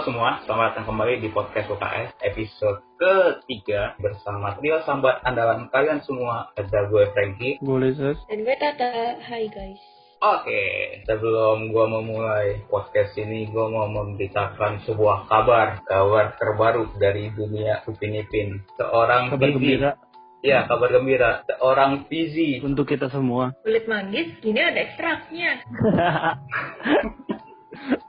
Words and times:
Halo 0.00 0.16
semua, 0.16 0.40
selamat 0.48 0.68
datang 0.72 0.96
kembali 0.96 1.20
di 1.20 1.28
podcast 1.28 1.68
UKS 1.76 2.24
episode 2.24 2.80
ketiga 2.96 3.92
bersama 4.00 4.56
trio 4.56 4.80
sambat 4.88 5.20
andalan 5.28 5.68
kalian 5.68 6.00
semua. 6.08 6.48
Ada 6.56 6.88
gue 6.88 7.04
Frankie. 7.12 7.60
Gue 7.60 7.76
Lizard. 7.84 8.16
Dan 8.32 8.48
gue 8.48 8.56
Tata, 8.56 9.20
hai 9.20 9.44
guys. 9.52 9.76
Oke, 10.24 10.64
sebelum 11.04 11.68
gue 11.68 11.84
memulai 11.84 12.64
podcast 12.72 13.12
ini, 13.20 13.52
gue 13.52 13.66
mau 13.68 13.92
memberitakan 13.92 14.88
sebuah 14.88 15.28
kabar, 15.28 15.84
kabar 15.84 16.32
terbaru 16.40 16.96
dari 16.96 17.28
dunia 17.36 17.84
Upin 17.84 18.24
Ipin. 18.24 18.56
Seorang 18.80 19.36
Kabar 19.36 19.52
Fizi- 19.52 19.56
gembira 19.60 19.92
Ya, 20.40 20.64
kabar 20.64 20.88
gembira. 20.88 21.44
Seorang 21.44 22.08
Fizi 22.08 22.64
untuk 22.64 22.88
kita 22.88 23.12
semua. 23.12 23.52
Kulit 23.60 23.84
manggis, 23.84 24.32
gini 24.40 24.64
ada 24.64 24.80
ekstraknya. 24.80 25.60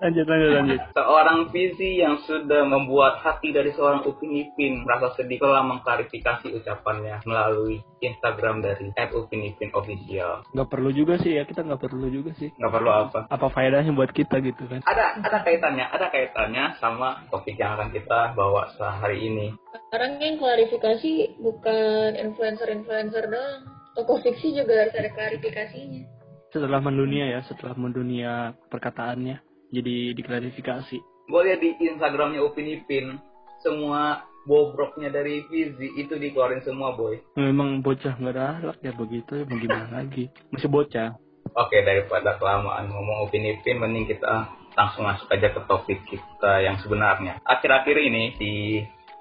lanjut 0.01 0.25
lanjut 0.25 0.49
lanjut. 0.57 0.79
Seorang 0.97 1.39
Fizi 1.53 2.01
yang 2.01 2.19
sudah 2.25 2.65
membuat 2.65 3.21
hati 3.21 3.53
dari 3.53 3.71
seorang 3.71 4.03
Upin 4.03 4.33
Ipin 4.33 4.83
merasa 4.83 5.13
sedih 5.15 5.37
telah 5.37 5.61
mengklarifikasi 5.61 6.51
ucapannya 6.51 7.21
melalui 7.23 7.79
Instagram 8.01 8.65
dari 8.65 8.89
@upinipinofficial. 8.97 10.49
Gak 10.51 10.69
perlu 10.73 10.89
juga 10.89 11.21
sih 11.21 11.37
ya 11.37 11.45
kita 11.45 11.61
nggak 11.61 11.81
perlu 11.85 12.09
juga 12.09 12.33
sih. 12.35 12.49
Nggak 12.57 12.73
perlu 12.73 12.91
apa. 12.91 13.19
Apa 13.29 13.47
faedahnya 13.53 13.93
buat 13.93 14.09
kita 14.11 14.41
gitu 14.41 14.65
kan? 14.65 14.81
Ada 14.89 15.21
ada 15.21 15.39
kaitannya, 15.45 15.85
ada 15.85 16.09
kaitannya 16.09 16.65
sama 16.81 17.21
topik 17.29 17.55
yang 17.55 17.77
akan 17.77 17.93
kita 17.93 18.33
bawa 18.33 18.73
sehari 18.75 19.21
ini. 19.21 19.53
Sekarang 19.91 20.17
yang 20.17 20.41
klarifikasi 20.41 21.37
bukan 21.39 22.17
influencer-influencer 22.17 23.29
doang. 23.29 23.61
Tokoh 23.91 24.23
fiksi 24.23 24.55
juga 24.55 24.87
harus 24.87 24.95
ada 24.95 25.11
klarifikasinya. 25.11 26.07
Setelah 26.51 26.79
mendunia 26.79 27.27
ya, 27.27 27.39
setelah 27.43 27.75
mendunia 27.75 28.55
perkataannya, 28.71 29.50
jadi 29.71 30.13
diklarifikasi. 30.13 30.99
Boleh 31.31 31.55
di 31.57 31.79
Instagramnya 31.79 32.43
Upin 32.43 32.67
Ipin, 32.67 33.17
semua 33.63 34.27
bobroknya 34.43 35.13
dari 35.13 35.45
Fizi 35.47 35.95
itu 35.95 36.17
dikeluarin 36.17 36.65
semua 36.65 36.93
boy. 36.97 37.17
Memang 37.37 37.79
bocah 37.79 38.17
nggak 38.17 38.33
ada 38.35 38.43
akhlak 38.57 38.77
ya 38.83 38.91
begitu 38.93 39.31
ya 39.41 39.43
mau 39.47 39.57
gimana 39.57 39.87
lagi? 40.03 40.27
Masih 40.51 40.69
bocah. 40.69 41.15
Oke 41.51 41.83
daripada 41.83 42.37
kelamaan 42.37 42.91
ngomong 42.91 43.27
Upin 43.27 43.47
Ipin, 43.47 43.79
mending 43.79 44.07
kita 44.07 44.51
langsung 44.75 45.03
masuk 45.03 45.27
aja 45.31 45.51
ke 45.51 45.61
topik 45.67 45.99
kita 46.07 46.63
yang 46.63 46.79
sebenarnya. 46.79 47.43
Akhir-akhir 47.43 47.95
ini 47.95 48.23
di 48.39 48.55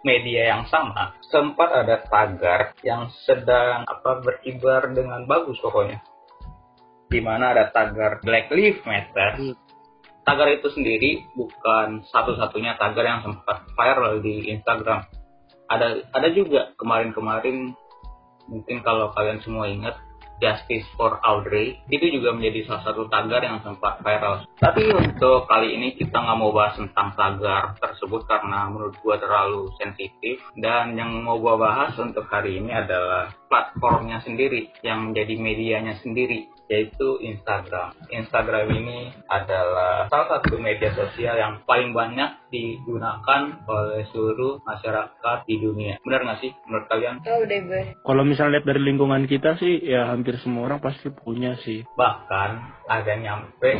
media 0.00 0.56
yang 0.56 0.64
sama 0.70 1.18
sempat 1.28 1.68
ada 1.74 2.00
tagar 2.06 2.72
yang 2.80 3.12
sedang 3.28 3.84
apa 3.84 4.24
berkibar 4.24 4.94
dengan 4.94 5.26
bagus 5.28 5.58
pokoknya. 5.60 6.00
Di 7.10 7.18
mana 7.18 7.50
ada 7.50 7.74
tagar 7.74 8.22
Black 8.22 8.48
Lives 8.54 8.86
Matter. 8.86 9.58
Tagar 10.30 10.46
itu 10.46 10.70
sendiri 10.70 11.26
bukan 11.34 12.06
satu-satunya 12.06 12.78
tagar 12.78 13.02
yang 13.02 13.18
sempat 13.26 13.66
viral 13.74 14.22
di 14.22 14.46
Instagram. 14.54 15.02
Ada 15.66 16.06
ada 16.14 16.28
juga 16.30 16.70
kemarin-kemarin 16.78 17.74
mungkin 18.46 18.78
kalau 18.86 19.10
kalian 19.10 19.42
semua 19.42 19.66
ingat 19.66 19.98
Justice 20.38 20.86
for 20.94 21.18
Audrey 21.26 21.82
itu 21.90 22.14
juga 22.14 22.30
menjadi 22.30 22.62
salah 22.70 22.86
satu 22.86 23.10
tagar 23.10 23.42
yang 23.42 23.58
sempat 23.66 23.98
viral. 24.06 24.46
Tapi 24.62 24.86
untuk 24.94 25.50
kali 25.50 25.74
ini 25.74 25.98
kita 25.98 26.14
nggak 26.14 26.38
mau 26.38 26.54
bahas 26.54 26.78
tentang 26.78 27.10
tagar 27.18 27.74
tersebut 27.82 28.22
karena 28.30 28.70
menurut 28.70 28.94
gua 29.02 29.18
terlalu 29.18 29.66
sensitif 29.82 30.38
dan 30.62 30.94
yang 30.94 31.10
mau 31.26 31.42
gua 31.42 31.58
bahas 31.58 31.98
untuk 31.98 32.30
hari 32.30 32.62
ini 32.62 32.70
adalah 32.70 33.34
platformnya 33.50 34.22
sendiri 34.22 34.70
yang 34.86 35.10
menjadi 35.10 35.34
medianya 35.42 35.98
sendiri 35.98 36.59
yaitu 36.70 37.18
Instagram. 37.18 37.90
Instagram 38.14 38.70
ini 38.70 39.10
adalah 39.26 40.06
salah 40.06 40.38
satu 40.38 40.54
media 40.62 40.94
sosial 40.94 41.34
yang 41.34 41.66
paling 41.66 41.90
banyak 41.90 42.30
digunakan 42.54 43.58
oleh 43.66 44.06
seluruh 44.14 44.62
masyarakat 44.62 45.38
di 45.50 45.58
dunia. 45.58 45.98
Benar 46.06 46.22
nggak 46.22 46.38
sih 46.38 46.54
menurut 46.70 46.86
kalian? 46.86 47.18
Tahu 47.26 47.42
deh 47.50 47.60
gue. 47.66 47.82
Kalau 48.06 48.22
misalnya 48.22 48.62
lihat 48.62 48.66
dari 48.70 48.80
lingkungan 48.86 49.26
kita 49.26 49.58
sih, 49.58 49.82
ya 49.82 50.14
hampir 50.14 50.38
semua 50.38 50.70
orang 50.70 50.78
pasti 50.78 51.10
punya 51.10 51.58
sih. 51.66 51.82
bahkan 51.98 52.70
ada 52.86 53.18
nyampe 53.18 53.70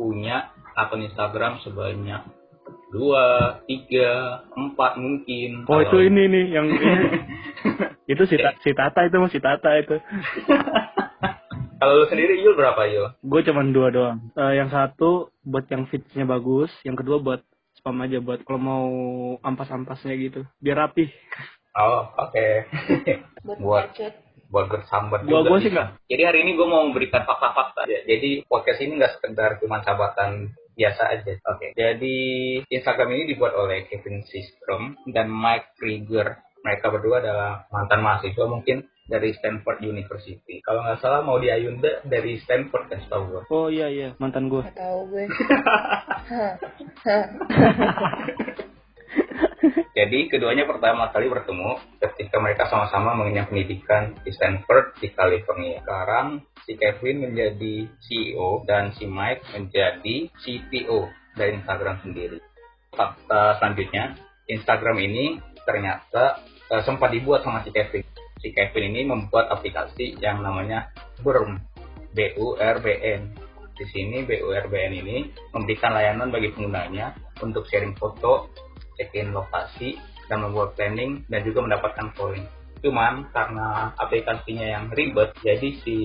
punya 0.00 0.48
akun 0.74 1.04
Instagram 1.04 1.60
sebanyak 1.60 2.24
dua, 2.88 3.60
tiga, 3.68 4.42
empat 4.56 4.96
mungkin. 4.96 5.68
Oh 5.68 5.76
Kalau- 5.76 5.84
itu 5.84 5.98
ini 6.08 6.22
nih 6.24 6.44
yang 6.56 6.66
ini. 6.72 7.06
itu 8.16 8.22
si, 8.24 8.40
Ta- 8.40 8.56
si 8.64 8.72
Tata 8.72 9.04
itu 9.04 9.16
masih 9.20 9.40
Tata 9.44 9.76
itu. 9.76 9.96
Kalau 11.78 11.92
lu 11.94 12.06
sendiri 12.06 12.42
Yul 12.42 12.54
berapa 12.54 12.82
Yul? 12.84 13.06
Gue 13.22 13.40
cuman 13.42 13.70
dua 13.70 13.88
doang. 13.88 14.18
Eh, 14.34 14.58
yang 14.58 14.68
satu 14.68 15.30
buat 15.40 15.64
yang 15.70 15.86
fitnya 15.86 16.26
bagus, 16.26 16.74
yang 16.82 16.94
kedua 16.94 17.18
buat 17.18 17.40
spam 17.74 18.02
aja 18.02 18.18
buat 18.18 18.42
kalau 18.42 18.58
mau 18.58 18.86
ampas-ampasnya 19.40 20.18
gitu, 20.18 20.42
biar 20.58 20.84
rapi. 20.84 21.06
Oh 21.72 22.10
oke. 22.18 22.46
Buat 23.46 23.94
Buat. 24.50 24.66
bersambat 24.66 25.22
Gua- 25.22 25.44
juga 25.44 25.50
gua 25.54 25.58
sih 25.60 25.70
bisa. 25.70 25.74
nggak. 25.76 25.88
Jadi 26.10 26.22
hari 26.24 26.38
ini 26.42 26.50
gue 26.56 26.66
mau 26.66 26.82
memberikan 26.82 27.22
fakta-fakta. 27.22 27.86
ya. 27.86 28.00
Jadi 28.02 28.42
podcast 28.48 28.80
ini 28.82 28.92
nggak 28.98 29.12
sekedar 29.14 29.50
cuma 29.62 29.78
sahabatan 29.84 30.30
biasa 30.74 31.02
aja. 31.14 31.32
Oke. 31.46 31.76
Jadi 31.76 32.16
Instagram 32.66 33.14
ini 33.14 33.30
dibuat 33.30 33.54
oleh 33.54 33.86
Kevin 33.86 34.26
Systrom 34.26 34.98
dan 35.06 35.30
Mike 35.30 35.78
Krieger. 35.78 36.42
Mereka 36.58 36.90
berdua 36.90 37.22
adalah 37.22 37.68
mantan 37.70 38.02
mahasiswa 38.02 38.46
mungkin 38.48 38.88
dari 39.08 39.32
Stanford 39.32 39.80
University. 39.80 40.60
Kalau 40.60 40.84
nggak 40.84 41.00
salah 41.00 41.24
mau 41.24 41.40
di 41.40 41.48
Ayunda 41.48 42.04
dari 42.04 42.36
Stanford 42.44 42.92
kan 42.92 43.00
setahu 43.00 43.24
gue. 43.32 43.42
Oh 43.48 43.72
iya 43.72 43.88
iya, 43.88 44.12
mantan 44.20 44.52
gue. 44.52 44.60
Gak 44.60 44.76
tahu 44.76 45.08
gue. 45.10 45.24
Jadi 49.98 50.30
keduanya 50.30 50.62
pertama 50.62 51.10
kali 51.10 51.26
bertemu 51.26 51.74
ketika 51.98 52.38
mereka 52.38 52.70
sama-sama 52.70 53.18
mengenyam 53.18 53.50
pendidikan 53.50 54.14
di 54.22 54.30
Stanford 54.30 54.94
di 55.02 55.10
California. 55.10 55.82
Sekarang 55.82 56.46
si 56.62 56.78
Kevin 56.78 57.26
menjadi 57.26 57.90
CEO 58.06 58.62
dan 58.62 58.94
si 58.94 59.10
Mike 59.10 59.42
menjadi 59.58 60.30
CTO 60.38 61.10
dari 61.34 61.58
Instagram 61.58 61.98
sendiri. 62.06 62.38
Fakta 62.94 63.58
selanjutnya, 63.58 64.14
Instagram 64.46 65.02
ini 65.02 65.42
ternyata 65.66 66.46
eh, 66.70 66.82
sempat 66.86 67.10
dibuat 67.10 67.42
sama 67.42 67.66
si 67.66 67.74
Kevin. 67.74 68.06
Si 68.38 68.54
Kevin 68.54 68.94
ini 68.94 69.02
membuat 69.06 69.50
aplikasi 69.50 70.18
yang 70.22 70.42
namanya 70.42 70.90
Burm, 71.22 71.58
B-U-R-B-N. 72.14 73.22
Di 73.78 73.86
sini 73.94 74.26
BURBN 74.26 74.92
ini 75.06 75.30
memberikan 75.54 75.94
layanan 75.94 76.34
bagi 76.34 76.50
penggunanya 76.50 77.14
untuk 77.38 77.62
sharing 77.70 77.94
foto, 77.94 78.50
check-in 78.98 79.30
lokasi, 79.30 79.94
dan 80.26 80.42
membuat 80.42 80.74
planning 80.74 81.22
dan 81.30 81.46
juga 81.46 81.62
mendapatkan 81.62 82.10
poin. 82.18 82.42
Cuman 82.78 83.26
karena 83.34 83.90
aplikasinya 83.98 84.66
yang 84.66 84.84
ribet, 84.94 85.34
jadi 85.42 85.68
si 85.82 85.96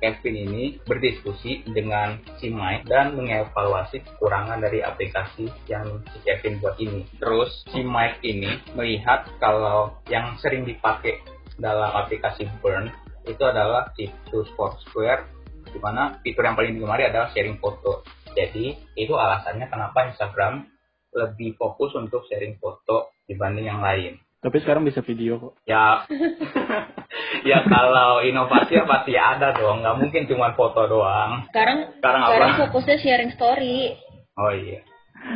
Kevin 0.00 0.36
ini 0.48 0.64
berdiskusi 0.84 1.64
dengan 1.72 2.20
si 2.36 2.52
Mike 2.52 2.84
dan 2.84 3.16
mengevaluasi 3.16 4.04
kekurangan 4.04 4.60
dari 4.60 4.84
aplikasi 4.84 5.48
yang 5.72 6.04
si 6.12 6.18
Kevin 6.28 6.60
buat 6.60 6.76
ini. 6.76 7.08
Terus 7.16 7.64
si 7.72 7.80
Mike 7.80 8.20
ini 8.28 8.60
melihat 8.76 9.24
kalau 9.40 9.96
yang 10.12 10.36
sering 10.36 10.68
dipakai 10.68 11.16
dalam 11.58 11.90
aplikasi 11.92 12.46
Burn 12.62 12.88
itu 13.26 13.42
adalah 13.44 13.90
situs 13.98 14.48
Foursquare 14.54 15.26
di 15.68 15.78
mana 15.82 16.16
fitur 16.24 16.48
yang 16.48 16.56
paling 16.56 16.78
digemari 16.78 17.04
adalah 17.04 17.28
sharing 17.34 17.60
foto. 17.60 18.06
Jadi 18.32 18.72
itu 18.96 19.12
alasannya 19.12 19.68
kenapa 19.68 20.08
Instagram 20.08 20.64
lebih 21.12 21.58
fokus 21.60 21.92
untuk 21.98 22.24
sharing 22.30 22.56
foto 22.56 23.12
dibanding 23.28 23.68
yang 23.68 23.82
lain. 23.84 24.16
Tapi 24.38 24.62
sekarang 24.62 24.86
bisa 24.86 25.02
video 25.02 25.42
kok. 25.42 25.54
Ya, 25.66 26.06
ya 27.50 27.58
kalau 27.66 28.22
inovasi 28.22 28.78
ya 28.78 28.86
pasti 28.86 29.18
ada 29.18 29.50
dong, 29.50 29.82
nggak 29.82 29.98
mungkin 29.98 30.30
cuma 30.30 30.54
foto 30.54 30.86
doang. 30.86 31.42
Sekarang, 31.50 31.90
Sekarang 31.98 32.22
apa? 32.22 32.30
sekarang 32.30 32.52
fokusnya 32.70 32.96
sharing 33.02 33.32
story. 33.34 33.98
Oh 34.38 34.54
iya, 34.54 34.86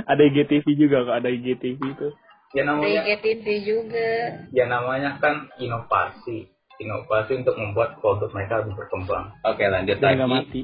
Ada 0.07 0.23
IGTV 0.31 0.67
juga 0.79 1.03
kok, 1.03 1.19
ada 1.19 1.29
IGTV 1.35 1.81
itu. 1.83 2.09
Ya 2.53 2.63
namanya, 2.63 3.01
IGTV 3.07 3.45
juga. 3.63 4.11
ya 4.51 4.65
namanya 4.67 5.17
kan 5.19 5.49
inovasi. 5.57 6.49
Inovasi 6.77 7.39
untuk 7.39 7.55
membuat 7.55 7.97
produk 7.99 8.29
mereka 8.31 8.61
lebih 8.61 8.75
berkembang. 8.75 9.33
Oke 9.43 9.63
lanjut 9.65 9.97
Biar 9.97 10.17
lagi. 10.17 10.27
mati. 10.27 10.61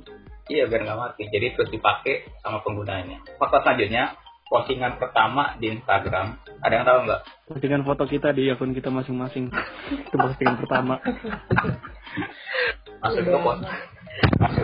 Iya 0.48 0.64
biar 0.66 0.82
nggak 0.82 0.98
mati. 0.98 1.22
Jadi 1.24 1.46
terus 1.54 1.68
dipakai 1.68 2.14
sama 2.40 2.58
penggunanya. 2.60 3.20
Fakta 3.36 3.60
selanjutnya, 3.62 4.16
postingan 4.44 4.96
pertama 4.96 5.54
di 5.56 5.70
Instagram. 5.70 6.40
Ada 6.58 6.74
yang 6.74 6.86
tahu 6.86 6.98
nggak? 7.04 7.20
Postingan 7.46 7.82
foto 7.84 8.04
kita 8.04 8.32
di 8.32 8.48
akun 8.48 8.72
kita 8.72 8.88
masing-masing. 8.88 9.52
itu 9.92 10.16
postingan 10.16 10.56
pertama. 10.58 10.96
Masuk 12.98 13.22
Iya. 13.22 13.30
ke 13.30 13.38
post, 13.38 13.62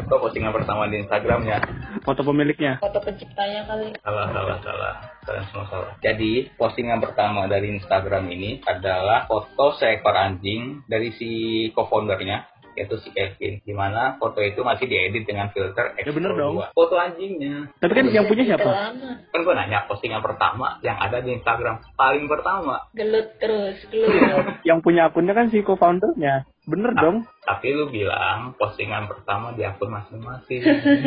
ke 0.05 0.17
postingan 0.17 0.53
pertama 0.53 0.87
di 0.87 1.01
Instagramnya. 1.01 1.59
Foto 2.03 2.21
pemiliknya. 2.23 2.79
Foto 2.79 3.01
penciptanya 3.01 3.65
kali. 3.65 3.95
Salah, 4.01 4.27
salah, 4.31 4.57
salah. 4.61 4.95
Kalian 5.25 5.45
semua 5.49 5.67
salah. 5.67 5.91
Jadi, 5.99 6.53
postingan 6.55 7.01
pertama 7.01 7.47
dari 7.47 7.73
Instagram 7.73 8.29
ini 8.29 8.61
adalah 8.63 9.25
foto 9.25 9.75
seekor 9.75 10.13
anjing 10.13 10.85
dari 10.85 11.11
si 11.15 11.31
co-foundernya. 11.73 12.51
yaitu 12.75 12.99
si 12.99 13.15
Kevin. 13.15 13.63
Di 13.63 13.71
mana 13.71 14.19
foto 14.19 14.43
itu 14.43 14.59
masih 14.67 14.91
diedit 14.91 15.23
dengan 15.23 15.47
filter 15.55 15.95
Ya 15.95 16.11
bener 16.11 16.35
X02. 16.35 16.41
dong. 16.43 16.55
Foto 16.75 16.99
anjingnya. 16.99 17.71
Tapi 17.79 17.93
kan 17.95 18.11
yang 18.11 18.27
punya 18.27 18.43
siapa? 18.43 18.67
lama. 18.67 19.11
Kan 19.31 19.47
gue 19.47 19.55
nanya 19.55 19.87
postingan 19.87 20.19
pertama 20.19 20.83
yang 20.83 20.99
ada 20.99 21.23
di 21.23 21.39
Instagram 21.39 21.79
paling 21.95 22.27
pertama. 22.27 22.83
Gelut 22.91 23.31
terus, 23.39 23.79
gelut. 23.95 24.59
Yang 24.67 24.83
punya 24.83 25.07
akunnya 25.07 25.39
kan 25.39 25.55
si 25.55 25.63
co-foundernya. 25.63 26.51
Bener 26.67 26.91
dong. 26.99 27.23
Tapi 27.45 27.67
lu 27.77 27.93
bilang 27.93 28.57
postingan 28.57 29.05
pertama 29.05 29.53
di 29.53 29.63
akun 29.69 29.93
masing-masing. 29.93 30.65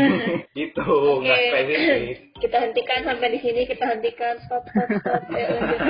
gitu, 0.58 0.86
Oke. 0.86 1.26
nggak 1.26 1.40
spesifik. 1.50 2.16
kita 2.38 2.58
hentikan 2.62 3.02
sampai 3.02 3.34
di 3.34 3.40
sini, 3.42 3.62
kita 3.66 3.86
hentikan. 3.90 4.38
Stop, 4.46 4.64
stop, 4.70 4.90
stop. 5.02 5.22
Lanjut. 5.34 5.82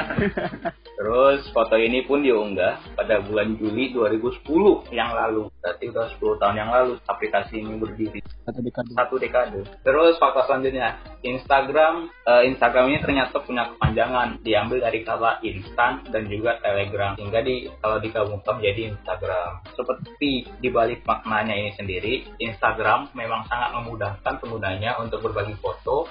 Terus 0.97 1.45
foto 1.53 1.75
ini 1.77 2.07
pun 2.07 2.23
diunggah 2.23 2.79
pada 2.95 3.21
bulan 3.21 3.59
Juli 3.59 3.91
2010 3.91 4.89
yang 4.95 5.11
lalu. 5.13 5.51
Berarti 5.59 5.83
udah 5.91 6.07
10 6.15 6.41
tahun 6.41 6.55
yang 6.57 6.71
lalu 6.71 6.91
aplikasi 7.05 7.59
ini 7.59 7.77
berdiri. 7.77 8.19
Kata 8.47 8.59
dekade. 8.63 8.91
Satu 8.95 9.15
dekade. 9.19 9.61
Terus 9.83 10.15
fakta 10.17 10.47
selanjutnya, 10.47 10.97
Instagram 11.21 12.09
eh, 12.25 12.43
Instagram 12.49 12.85
ini 12.89 12.99
ternyata 13.03 13.43
punya 13.43 13.69
kepanjangan 13.75 14.41
diambil 14.41 14.79
dari 14.89 14.99
kata 15.03 15.43
instan 15.43 16.01
dan 16.09 16.23
juga 16.31 16.57
telegram 16.63 17.13
hingga 17.19 17.39
di 17.43 17.67
kalau 17.83 17.99
digabungkan 18.01 18.57
menjadi 18.57 18.95
Instagram. 18.95 19.51
Seperti 19.77 20.36
dibalik 20.61 21.01
maknanya 21.07 21.55
ini 21.55 21.71
sendiri, 21.73 22.13
Instagram 22.37 23.09
memang 23.17 23.47
sangat 23.49 23.73
memudahkan 23.81 24.33
penggunanya 24.43 24.99
untuk 25.01 25.25
berbagi 25.25 25.57
foto 25.57 26.05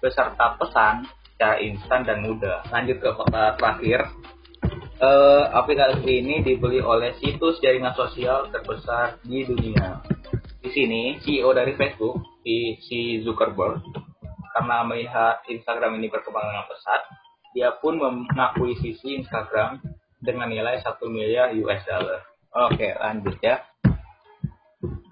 beserta 0.00 0.56
pesan 0.56 1.04
secara 1.34 1.60
instan 1.60 2.06
dan 2.06 2.24
mudah. 2.24 2.64
Lanjut 2.72 2.96
ke 3.02 3.08
fakta 3.12 3.58
terakhir, 3.60 4.08
Eh, 4.96 5.44
aplikasi 5.52 6.08
ini 6.08 6.40
dibeli 6.40 6.80
oleh 6.80 7.12
situs 7.20 7.60
jaringan 7.60 7.92
sosial 7.92 8.48
terbesar 8.48 9.20
di 9.28 9.44
dunia. 9.44 10.00
Di 10.64 10.72
sini, 10.72 11.20
CEO 11.20 11.52
dari 11.52 11.76
Facebook, 11.76 12.40
si 12.80 13.20
Zuckerberg, 13.20 13.84
karena 14.56 14.88
melihat 14.88 15.44
Instagram 15.52 16.00
ini 16.00 16.08
berkembang 16.08 16.48
dengan 16.48 16.64
pesat, 16.64 17.04
dia 17.52 17.76
pun 17.76 18.00
mengakuisisi 18.00 19.20
Instagram 19.20 19.84
dengan 20.24 20.48
nilai 20.48 20.80
1 20.80 21.12
miliar 21.12 21.52
US 21.60 21.84
dollar. 21.84 22.24
Oke, 22.56 22.88
lanjut 22.96 23.36
ya. 23.44 23.60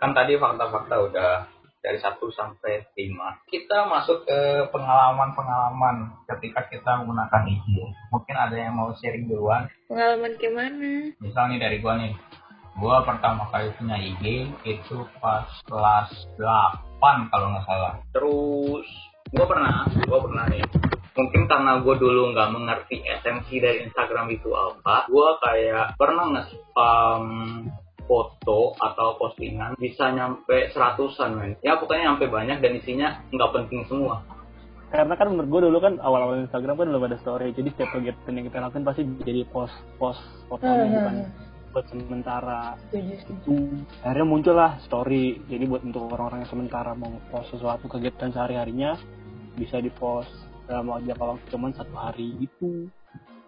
Kan 0.01 0.17
tadi 0.17 0.41
fakta-fakta 0.41 0.95
udah 0.97 1.31
dari 1.85 2.01
1 2.01 2.17
sampai 2.33 2.89
5. 2.97 3.45
Kita 3.53 3.85
masuk 3.85 4.25
ke 4.25 4.65
pengalaman-pengalaman 4.73 6.25
ketika 6.25 6.65
kita 6.73 7.05
menggunakan 7.05 7.45
IG. 7.45 7.69
Mungkin 8.09 8.37
ada 8.41 8.57
yang 8.57 8.73
mau 8.73 8.97
sharing 8.97 9.29
duluan. 9.29 9.69
Pengalaman 9.93 10.41
gimana? 10.41 11.13
Misal 11.21 11.53
nih 11.53 11.61
dari 11.61 11.85
gua 11.85 12.01
nih. 12.01 12.17
Gua 12.81 13.05
pertama 13.05 13.45
kali 13.53 13.69
punya 13.77 14.01
IG 14.01 14.49
itu 14.65 15.05
pas 15.21 15.45
kelas 15.69 16.09
8 16.41 17.29
kalau 17.29 17.53
nggak 17.53 17.69
salah. 17.69 18.01
Terus 18.17 18.89
gua 19.35 19.47
pernah, 19.51 19.77
gua 20.07 20.21
pernah 20.23 20.45
nih. 20.49 20.65
Mungkin 21.15 21.47
karena 21.47 21.79
gue 21.79 21.95
dulu 21.95 22.35
nggak 22.35 22.51
mengerti 22.51 22.99
esensi 23.07 23.63
dari 23.63 23.87
Instagram 23.87 24.35
itu 24.35 24.51
apa, 24.51 25.07
gua 25.07 25.39
kayak 25.39 25.95
pernah 25.95 26.27
nge-spam 26.35 27.23
foto 28.05 28.77
atau 28.77 29.17
postingan 29.17 29.77
bisa 29.81 30.13
nyampe 30.13 30.71
seratusan 30.73 31.31
men. 31.37 31.53
Ya 31.65 31.81
pokoknya 31.81 32.15
nyampe 32.15 32.29
banyak 32.29 32.61
dan 32.61 32.73
isinya 32.79 33.09
nggak 33.33 33.53
penting 33.53 33.83
semua. 33.89 34.23
Karena 34.95 35.19
kan 35.19 35.27
menurut 35.27 35.51
gue 35.51 35.61
dulu 35.67 35.79
kan 35.83 35.99
awal-awal 35.99 36.47
Instagram 36.47 36.79
kan 36.79 36.87
belum 36.87 37.05
ada 37.11 37.19
story. 37.19 37.51
Jadi 37.51 37.69
setiap 37.75 37.91
kegiatan 37.99 38.31
yang 38.31 38.47
kita 38.47 38.63
lakukan 38.63 38.85
pasti 38.87 39.03
jadi 39.27 39.43
post 39.51 39.75
post 39.99 40.23
fotonya 40.47 40.87
Hmm, 40.87 40.95
bukan 40.95 41.15
hmm, 41.19 41.73
buat 41.75 41.87
sementara. 41.91 42.63
Setuju, 42.79 43.13
setuju. 43.27 43.35
Itu 43.43 43.55
akhirnya 44.07 44.27
muncullah 44.29 44.71
story. 44.87 45.43
Jadi 45.51 45.65
buat 45.67 45.83
untuk 45.83 46.07
orang-orang 46.15 46.47
yang 46.47 46.51
sementara 46.53 46.95
mau 46.95 47.11
post 47.35 47.51
sesuatu 47.51 47.91
kegiatan 47.91 48.31
sehari-harinya 48.31 48.95
bisa 49.55 49.79
di 49.79 49.91
post 49.95 50.31
dalam 50.67 50.91
jangka 51.05 51.25
waktu 51.25 51.47
cuman 51.53 51.73
satu 51.77 51.95
hari 51.95 52.35
gitu. 52.41 52.89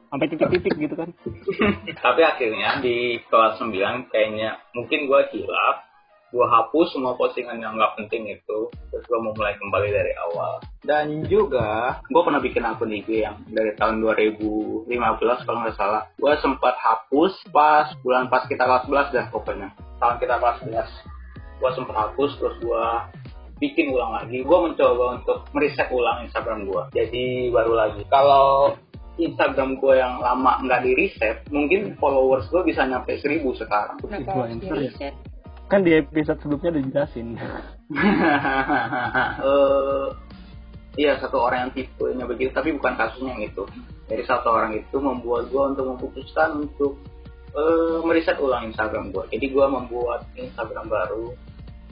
Sampai 0.06 0.30
titik-titik 0.30 0.74
gitu 0.78 0.94
kan. 0.94 1.10
Tapi 2.04 2.20
akhirnya 2.22 2.78
di 2.78 3.18
kelas 3.26 3.58
9 3.58 4.12
kayaknya 4.14 4.54
mungkin 4.70 5.10
gua 5.10 5.26
hilaf, 5.34 5.82
gua 6.30 6.46
hapus 6.46 6.94
semua 6.94 7.18
postingan 7.18 7.58
yang 7.58 7.74
nggak 7.74 7.98
penting 7.98 8.30
itu, 8.30 8.58
terus 8.70 9.04
gua 9.10 9.18
mau 9.18 9.34
mulai 9.34 9.58
kembali 9.58 9.88
dari 9.90 10.12
awal. 10.30 10.62
Dan 10.86 11.26
juga 11.26 11.98
gua 12.06 12.22
pernah 12.22 12.38
bikin 12.38 12.62
akun 12.62 12.94
IG 12.94 13.26
yang 13.26 13.42
dari 13.50 13.74
tahun 13.74 13.98
2015 13.98 14.86
kalau 15.42 15.58
nggak 15.66 15.76
salah. 15.76 16.06
Gua 16.22 16.38
sempat 16.38 16.78
hapus 16.78 17.34
pas 17.50 17.90
bulan 18.06 18.30
pas 18.30 18.46
kita 18.46 18.62
kelas 18.62 18.86
11 18.86 19.10
dah 19.10 19.26
pokoknya. 19.34 19.74
Tahun 19.98 20.16
kita 20.22 20.38
kelas 20.38 20.58
11. 20.70 20.86
Gua 21.58 21.70
sempat 21.74 21.96
hapus 21.98 22.30
terus 22.38 22.56
gua 22.62 23.10
bikin 23.56 23.92
ulang 23.92 24.12
lagi. 24.22 24.44
Gua 24.44 24.68
mencoba 24.68 25.20
untuk 25.20 25.38
meriset 25.56 25.88
ulang 25.92 26.28
Instagram 26.28 26.68
gua. 26.68 26.88
Jadi 26.92 27.48
baru 27.52 27.72
lagi. 27.72 28.02
Kalau 28.08 28.76
Instagram 29.16 29.80
gue 29.80 29.96
yang 29.96 30.20
lama 30.20 30.60
nggak 30.60 30.84
di 30.84 30.92
reset, 30.92 31.40
mungkin 31.48 31.96
followers 31.96 32.52
gue 32.52 32.62
bisa 32.68 32.84
nyampe 32.84 33.16
1000 33.16 33.40
sekarang. 33.56 33.96
Kenapa 34.04 34.28
Gua 34.28 34.44
harus 34.44 34.60
di 34.60 34.68
enter 34.68 34.76
ya. 34.92 35.10
Kan 35.66 35.80
di 35.82 35.92
episode 35.96 36.38
sebelumnya 36.44 36.70
udah 36.76 36.82
dijelasin. 36.84 37.28
Eh, 39.46 40.08
iya 40.98 41.14
satu 41.22 41.38
orang 41.38 41.70
yang 41.70 41.72
tipenya 41.76 42.26
begitu, 42.26 42.50
tapi 42.50 42.74
bukan 42.74 42.98
kasusnya 42.98 43.38
yang 43.38 43.46
itu. 43.46 43.62
Jadi 44.10 44.22
satu 44.26 44.50
orang 44.50 44.74
itu 44.74 44.96
membuat 44.98 45.46
gue 45.54 45.62
untuk 45.62 45.94
memutuskan 45.94 46.66
untuk 46.66 46.98
eh, 47.54 47.98
meriset 48.02 48.42
ulang 48.42 48.74
Instagram 48.74 49.14
gue. 49.14 49.24
Jadi 49.30 49.46
gue 49.54 49.66
membuat 49.70 50.26
Instagram 50.34 50.90
baru 50.90 51.30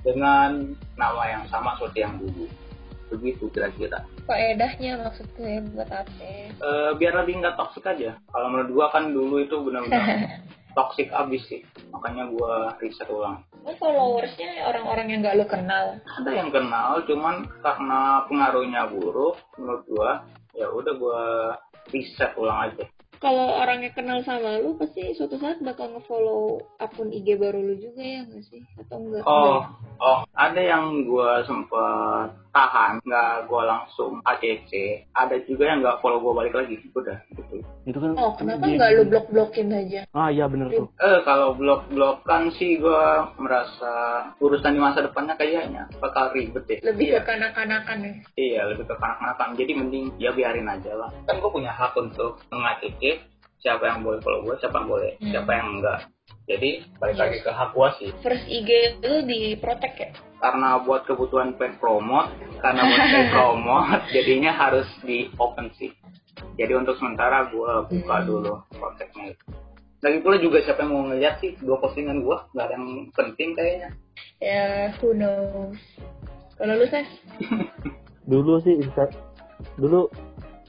dengan 0.05 0.77
nama 0.95 1.23
yang 1.27 1.45
sama 1.49 1.75
seperti 1.81 2.05
yang 2.05 2.21
dulu. 2.21 2.47
Begitu 3.09 3.49
kira-kira. 3.53 4.05
Faedahnya 4.29 5.01
maksud 5.01 5.29
gue 5.37 5.65
buat 5.73 5.89
apa? 5.89 6.13
Eh, 6.21 6.91
biar 7.01 7.13
lebih 7.25 7.41
nggak 7.41 7.57
toxic 7.57 7.85
aja. 7.89 8.17
Kalau 8.33 8.49
menurut 8.53 8.71
gue 8.73 8.87
kan 8.93 9.05
dulu 9.13 9.37
itu 9.41 9.57
benar-benar 9.65 10.41
toxic 10.77 11.09
abis 11.15 11.43
sih. 11.49 11.63
Makanya 11.95 12.29
gue 12.29 12.55
riset 12.85 13.09
ulang. 13.09 13.41
Kan 13.65 13.75
followersnya 13.81 14.69
orang-orang 14.69 15.07
yang 15.09 15.19
gak 15.25 15.37
lu 15.41 15.47
kenal. 15.49 15.97
Ada 16.21 16.31
yang 16.37 16.51
kenal, 16.53 17.01
cuman 17.09 17.49
karena 17.65 18.01
pengaruhnya 18.29 18.83
buruk, 18.93 19.41
menurut 19.57 19.85
gue, 19.89 20.11
ya 20.61 20.69
udah 20.69 20.93
gue 20.93 21.23
riset 21.97 22.37
ulang 22.37 22.69
aja. 22.69 22.85
Kalau 23.25 23.57
orangnya 23.57 23.89
kenal 23.97 24.21
sama 24.21 24.61
lu, 24.61 24.77
pasti 24.77 25.17
suatu 25.17 25.41
saat 25.41 25.57
bakal 25.65 25.97
nge-follow 25.97 26.61
akun 26.77 27.09
IG 27.09 27.41
baru 27.41 27.57
lu 27.57 27.81
juga 27.81 28.05
ya 28.05 28.21
nggak 28.21 28.45
sih? 28.45 28.61
Atau 28.77 29.01
enggak? 29.01 29.25
Oh, 29.25 29.65
oh, 29.97 30.19
ada 30.37 30.61
yang 30.61 31.09
gue 31.09 31.31
sempet 31.49 32.29
tahan, 32.53 33.01
nggak 33.01 33.49
gue 33.49 33.63
langsung 33.65 34.21
ACC. 34.23 34.73
Ada 35.11 35.41
juga 35.49 35.73
yang 35.73 35.81
nggak 35.81 36.05
follow 36.05 36.21
gue 36.21 36.33
balik 36.37 36.53
lagi, 36.53 36.77
udah 36.93 37.17
gitu. 37.33 37.65
Itu 37.89 37.97
kan 37.97 38.13
Oh, 38.15 38.37
kenapa 38.37 38.69
nggak 38.69 38.91
lu 38.93 39.03
blok-blokin 39.09 39.73
aja? 39.73 40.05
Ah 40.13 40.29
iya 40.29 40.45
bener 40.45 40.69
tuh. 40.69 40.93
Eh, 41.01 41.21
kalau 41.25 41.57
blok-blok 41.57 42.29
kan 42.29 42.53
sih 42.55 42.77
gue 42.77 43.05
merasa 43.41 43.93
urusan 44.37 44.77
di 44.77 44.81
masa 44.85 45.01
depannya 45.01 45.33
kayaknya 45.35 45.89
bakal 45.97 46.29
ribet 46.37 46.69
deh. 46.69 46.79
Lebih 46.85 47.09
Iya. 47.09 47.25
ke 47.25 47.33
kanak-kanakan 47.33 47.99
ya? 48.05 48.13
Iya, 48.37 48.61
lebih 48.69 48.85
ke 48.85 48.95
kanak-kanakan. 49.01 49.49
Jadi 49.57 49.73
mending 49.75 50.05
ya 50.21 50.31
biarin 50.31 50.69
aja 50.69 50.93
lah. 50.93 51.09
Kan 51.25 51.41
gue 51.41 51.51
punya 51.51 51.73
hak 51.73 51.97
untuk 51.97 52.39
mengacik 52.53 52.93
siapa 53.65 53.89
yang 53.89 54.05
boleh 54.05 54.21
follow 54.21 54.45
gue, 54.45 54.55
siapa 54.61 54.77
yang 54.77 54.89
boleh, 54.93 55.13
Hmm. 55.17 55.33
siapa 55.33 55.51
yang 55.51 55.69
enggak. 55.81 56.01
Jadi 56.45 56.71
balik 57.01 57.17
Yes. 57.17 57.23
lagi 57.25 57.39
ke 57.41 57.51
hak 57.51 57.71
gue 57.73 57.89
sih. 57.97 58.11
First 58.21 58.45
IG 58.45 58.71
lu 59.01 59.25
di 59.25 59.41
protect 59.57 59.97
ya? 59.97 60.09
Karena 60.37 60.77
buat 60.77 61.09
kebutuhan 61.09 61.57
paid 61.57 61.81
promote, 61.81 62.29
karena 62.61 62.85
buat 62.85 63.01
paid 63.01 63.29
promote, 63.35 64.03
jadinya 64.13 64.53
harus 64.53 64.85
di 65.01 65.33
open 65.41 65.73
sih. 65.75 65.89
Jadi 66.61 66.73
untuk 66.77 67.01
sementara 67.01 67.49
gue 67.49 67.73
buka 67.89 68.17
Hmm. 68.21 68.27
dulu 68.29 68.53
protectnya 68.71 69.33
itu. 69.33 69.45
Lagi 70.05 70.19
pula 70.21 70.37
juga 70.37 70.61
siapa 70.61 70.85
yang 70.85 70.93
mau 70.93 71.03
ngeliat 71.09 71.41
sih 71.41 71.57
dua 71.65 71.81
postingan 71.81 72.21
gue, 72.21 72.37
nggak 72.53 72.67
ada 72.69 72.75
yang 72.77 72.87
penting 73.17 73.57
kayaknya. 73.57 73.89
Ya, 74.37 74.93
who 75.01 75.17
knows. 75.17 75.81
Kalau 76.61 76.77
lu, 76.77 76.85
Ses? 76.93 77.09
dulu 78.29 78.61
sih 78.61 78.77
dulu 79.77 80.09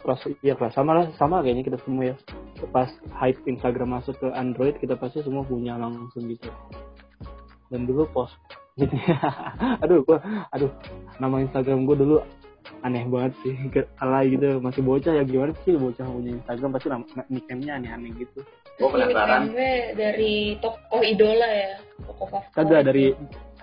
kelas 0.04 0.22
iya 0.40 0.56
kelas 0.56 0.75
sama 0.75 0.92
lah 0.92 1.08
sama 1.16 1.40
kayaknya 1.40 1.64
kita 1.66 1.80
semua 1.84 2.12
ya 2.12 2.16
pas 2.72 2.88
hype 3.20 3.42
Instagram 3.46 4.00
masuk 4.00 4.16
ke 4.18 4.28
Android 4.32 4.76
kita 4.80 4.96
pasti 4.96 5.20
semua 5.22 5.44
punya 5.44 5.76
langsung 5.76 6.28
gitu. 6.28 6.48
Dan 7.68 7.86
dulu 7.86 8.08
post. 8.12 8.36
Gitu. 8.76 8.92
Aduh 9.80 10.04
gua 10.04 10.20
aduh 10.52 10.68
nama 11.16 11.40
Instagram 11.40 11.88
gua 11.88 11.96
dulu 11.96 12.16
aneh 12.84 13.08
banget 13.08 13.32
sih. 13.40 13.56
Ke 13.74 13.88
alay 14.04 14.36
gitu. 14.36 14.60
Masih 14.60 14.84
bocah 14.84 15.16
ya 15.16 15.24
gimana 15.24 15.56
sih 15.64 15.80
bocah 15.80 16.04
punya 16.04 16.36
Instagram? 16.36 16.70
Pasti 16.76 16.88
nama 16.92 17.04
nickname-nya 17.32 17.72
aneh-aneh 17.80 18.12
gitu. 18.20 18.44
Gue 18.76 18.92
Ini 18.92 19.16
penasaran. 19.16 19.42
gue 19.56 19.72
dari 19.96 20.34
tokoh 20.60 21.00
idola 21.00 21.48
ya? 21.48 21.80
Tokoh 22.04 22.28
favorit. 22.28 22.52
kagak 22.52 22.82
dari 22.84 23.06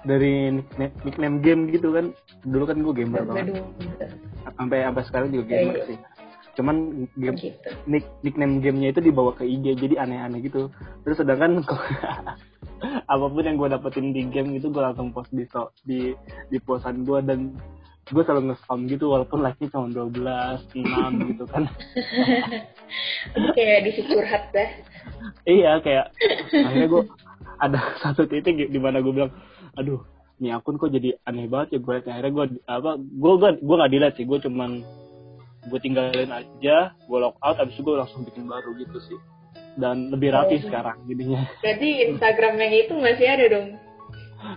dari 0.03 0.33
nickname, 0.57 0.93
nickname 1.05 1.37
game 1.45 1.63
gitu 1.69 1.89
kan. 1.93 2.07
Dulu 2.49 2.65
kan 2.65 2.77
gue 2.81 2.95
gamer 2.97 3.23
banget. 3.29 3.47
sampai 4.57 4.79
sampai 4.83 5.03
sekarang 5.05 5.29
juga 5.31 5.45
Iya, 5.47 5.57
gamer 5.61 5.77
iya. 5.77 5.85
sih 5.93 5.97
cuman 6.53 7.09
game 7.17 7.39
gitu. 7.39 7.69
nick 7.89 8.05
nickname 8.21 8.61
gamenya 8.61 8.93
itu 8.93 9.01
dibawa 9.01 9.33
ke 9.33 9.45
IG 9.45 9.77
jadi 9.79 10.05
aneh-aneh 10.05 10.45
gitu. 10.45 10.69
Terus 11.05 11.17
sedangkan 11.21 11.65
apa 13.13 13.25
pun 13.31 13.45
yang 13.47 13.57
gue 13.57 13.69
dapetin 13.71 14.13
di 14.13 14.27
game 14.29 14.59
itu 14.59 14.69
gue 14.69 14.83
langsung 14.83 15.15
post 15.15 15.31
di 15.33 15.47
so, 15.49 15.71
di 15.87 16.13
di 16.51 16.59
posan 16.61 17.07
gue 17.07 17.23
dan 17.25 17.55
gue 18.11 18.23
selalu 18.27 18.51
nge-spam 18.53 18.91
gitu 18.91 19.15
walaupun 19.15 19.47
like-nya 19.47 19.71
cuma 19.71 19.87
12, 19.87 20.11
6 20.75 21.29
gitu 21.31 21.45
kan. 21.47 21.65
Kayak 23.55 23.79
di 23.87 23.91
curhat 24.05 24.45
dah 24.51 24.71
iya 25.47 25.79
kayak 25.83 26.13
akhirnya 26.51 26.89
gue 26.89 27.03
ada 27.63 27.81
satu 28.03 28.27
titik 28.27 28.71
di 28.71 28.81
mana 28.81 29.03
gue 29.03 29.13
bilang 29.13 29.33
aduh 29.79 30.03
ini 30.43 30.51
akun 30.51 30.79
kok 30.79 30.91
jadi 30.91 31.15
aneh 31.27 31.47
banget 31.47 31.79
ya 31.79 31.81
gue 31.83 31.95
akhirnya 32.03 32.33
gue 32.35 32.45
apa 32.67 32.91
gue 32.99 33.33
gue 33.39 33.51
gue 33.63 33.77
nggak 33.79 33.93
dilihat 33.93 34.15
sih 34.19 34.27
gue 34.27 34.39
cuman 34.43 34.83
gue 35.63 35.79
tinggalin 35.79 36.31
aja 36.31 36.91
gue 36.95 37.19
lock 37.19 37.39
out 37.39 37.59
abis 37.63 37.79
itu 37.79 37.87
gue 37.87 37.95
langsung 37.95 38.27
bikin 38.27 38.51
baru 38.51 38.75
gitu 38.79 38.99
sih. 39.07 39.19
Dan 39.73 40.13
lebih 40.13 40.35
rapi 40.35 40.61
oh. 40.61 40.63
sekarang 40.69 41.01
jadinya. 41.09 41.43
Berarti 41.65 41.89
Instagram 42.13 42.55
yang 42.61 42.73
itu 42.77 42.95
masih 42.99 43.27
ada 43.29 43.45
dong? 43.49 43.69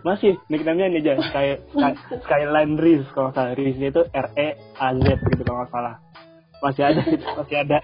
Masih 0.01 0.33
nickname-nya 0.49 0.89
ini 0.89 0.99
aja 1.05 1.13
Sky, 1.29 1.61
Sky, 1.69 1.93
Skyline 2.25 2.73
Riz 2.81 3.05
kalau 3.13 3.29
salah 3.37 3.53
Riz 3.53 3.77
itu 3.77 4.01
R 4.01 4.27
E 4.33 4.57
A 4.81 4.87
Z 4.97 5.05
gitu 5.29 5.41
kalau 5.45 5.61
nggak 5.61 5.71
salah. 5.71 5.95
Masih 6.65 6.83
ada 6.89 7.01
masih 7.37 7.57
ada 7.61 7.77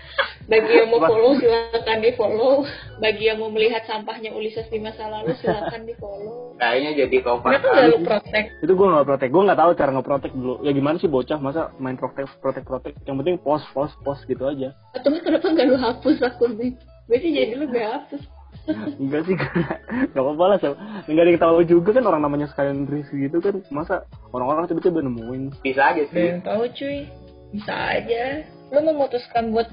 bagi 0.49 0.71
yang 0.73 0.89
mau 0.89 1.01
follow 1.03 1.37
silakan 1.37 1.97
di 2.01 2.11
follow 2.17 2.53
bagi 2.97 3.23
yang 3.29 3.37
mau 3.41 3.49
melihat 3.53 3.83
sampahnya 3.85 4.33
Ulises 4.33 4.65
di 4.69 4.79
masa 4.81 5.09
lalu 5.09 5.35
silakan 5.41 5.85
di 5.85 5.93
follow 5.97 6.51
kayaknya 6.61 6.91
jadi 7.05 7.15
kau 7.25 7.41
kenapa 7.41 7.67
nggak 7.73 7.87
lu 7.89 7.99
protek? 8.05 8.45
Itu 8.61 8.73
gue 8.77 8.87
nggak 8.87 9.07
protek. 9.09 9.29
Gue 9.33 9.41
nggak 9.49 9.59
tahu 9.59 9.71
cara 9.73 9.91
ngeprotek 9.97 10.31
dulu. 10.37 10.55
Ya 10.61 10.71
gimana 10.71 10.95
sih 11.01 11.09
bocah? 11.09 11.37
Masa 11.41 11.73
main 11.81 11.97
protek 11.97 12.29
protek 12.37 12.63
protek? 12.69 12.93
Yang 13.09 13.15
penting 13.25 13.35
post 13.41 13.65
post 13.73 13.97
post 14.05 14.21
gitu 14.29 14.45
aja. 14.45 14.69
Atau 14.93 15.09
kenapa 15.17 15.49
nggak 15.49 15.65
lu 15.65 15.77
hapus 15.81 16.21
akunnya? 16.21 16.77
Sih 17.11 17.31
jadi 17.33 17.53
lu 17.57 17.65
gak 17.67 17.87
hapus. 17.97 18.21
Enggak 19.01 19.25
sih 19.25 19.35
nggak 19.35 20.21
apa-apa 20.21 20.43
lah 20.53 20.57
so. 20.61 20.77
nggak 21.09 21.23
ada 21.25 21.31
yang 21.33 21.41
tahu 21.41 21.57
juga 21.65 21.89
kan 21.97 22.05
orang 22.05 22.21
namanya 22.21 22.47
sekalian 22.53 22.85
Rizky 22.85 23.25
gitu 23.25 23.41
kan. 23.41 23.57
Masa 23.73 24.05
orang-orang 24.29 24.69
tiba-tiba 24.69 25.01
nemuin? 25.01 25.65
Bisa 25.65 25.81
aja 25.81 26.03
sih. 26.13 26.39
Tahu 26.45 26.63
cuy. 26.77 27.09
Bisa 27.57 27.73
aja. 27.73 28.45
Lu 28.71 28.79
memutuskan 28.85 29.51
buat 29.51 29.67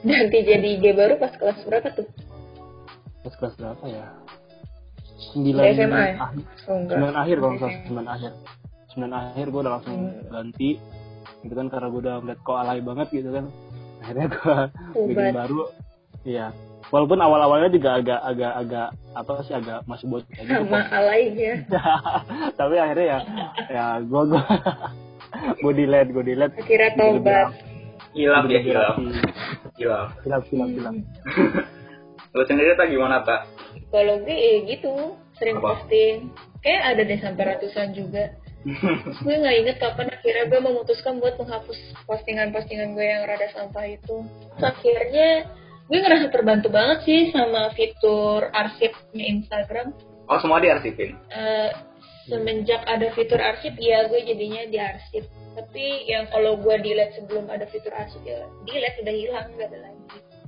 ganti 0.00 0.38
jadi 0.44 0.68
IG 0.78 0.84
baru 0.96 1.14
pas 1.20 1.32
kelas 1.36 1.58
berapa 1.66 1.88
tuh? 1.94 2.06
Pas 3.26 3.34
kelas 3.36 3.54
berapa 3.60 3.84
ya? 3.88 4.04
Sembilan 5.20 5.64
SMA 5.76 6.00
ya? 6.00 6.14
akhir 6.24 6.44
oh, 6.66 6.78
sembilan 6.88 7.16
akhir 7.16 7.36
kalau 7.36 7.52
misalnya 7.52 7.78
sembilan 7.84 8.08
akhir. 8.08 8.32
Sembilan 8.90 9.12
akhir 9.14 9.46
gue 9.46 9.60
udah 9.60 9.72
langsung 9.78 9.98
hmm. 10.00 10.30
ganti. 10.32 10.70
Gitu 11.40 11.54
kan 11.56 11.66
karena 11.68 11.86
gue 11.88 12.00
udah 12.00 12.14
ngeliat 12.20 12.40
kok 12.42 12.56
alay 12.58 12.80
banget 12.80 13.08
gitu 13.12 13.28
kan. 13.32 13.44
Akhirnya 14.00 14.26
gue 14.32 14.56
bikin 15.12 15.36
baru. 15.36 15.60
Iya. 16.24 16.46
Walaupun 16.88 17.20
awal-awalnya 17.20 17.68
juga 17.68 18.00
agak 18.00 18.20
agak 18.24 18.52
agak 18.56 18.88
apa 19.10 19.42
sih 19.42 19.54
agak 19.54 19.82
masih 19.90 20.06
buat 20.06 20.22
gitu 20.30 20.46
sama 20.46 20.86
alaynya 20.94 21.66
tapi 22.58 22.74
akhirnya 22.78 23.06
ya 23.06 23.18
ya 23.66 23.84
gue 23.98 24.22
gue 24.30 24.42
gue 25.66 25.72
delete 25.74 26.10
gue 26.14 26.24
delete 26.30 26.54
akhirnya 26.62 26.90
tobat. 26.94 27.48
hilap 28.14 28.46
ya 28.46 28.60
hilap 28.62 28.94
hilap 29.80 30.12
hilap 30.22 30.44
hilap 30.52 30.68
hilap 30.76 30.94
lo 32.30 32.42
sendiri 32.46 32.76
tak 32.76 32.92
gimana 32.92 33.24
tak 33.24 33.48
kalau 33.90 34.22
gue 34.22 34.32
eh, 34.32 34.56
gitu. 34.70 35.18
Sering 35.36 35.58
apa? 35.58 35.82
posting. 35.82 36.30
Kayak 36.62 36.82
ada 36.94 37.02
deh 37.02 37.20
sampai 37.20 37.44
ratusan 37.54 37.88
juga. 37.92 38.24
Gue 39.24 39.34
nggak 39.40 39.56
inget 39.56 39.76
kapan 39.80 40.12
akhirnya 40.12 40.52
gue 40.52 40.60
memutuskan 40.60 41.16
buat 41.16 41.40
menghapus 41.40 41.96
postingan-postingan 42.04 42.92
gue 42.92 43.06
yang 43.08 43.24
rada 43.24 43.48
sampah 43.56 43.88
itu. 43.88 44.20
Akhirnya 44.60 45.48
gue 45.88 45.96
ngerasa 45.96 46.28
terbantu 46.28 46.68
banget 46.68 47.08
sih 47.08 47.32
sama 47.32 47.72
fitur 47.72 48.52
arsipnya 48.52 49.24
Instagram. 49.32 49.96
Oh 50.28 50.36
semua 50.44 50.60
diarsipin? 50.60 51.16
Uh, 51.32 51.72
semenjak 52.30 52.86
ada 52.86 53.10
fitur 53.12 53.42
arsip 53.42 53.74
ya 53.76 54.06
gue 54.06 54.22
jadinya 54.22 54.62
diarsip. 54.70 55.26
Tapi 55.58 56.06
yang 56.06 56.30
kalau 56.30 56.56
gue 56.62 56.76
delete 56.78 57.18
sebelum 57.18 57.50
ada 57.50 57.66
fitur 57.68 57.90
arsip 57.90 58.22
ya 58.22 58.46
delete 58.64 59.02
udah 59.02 59.14
hilang 59.14 59.46
gak 59.58 59.68
ada 59.74 59.78
lagi. 59.90 60.04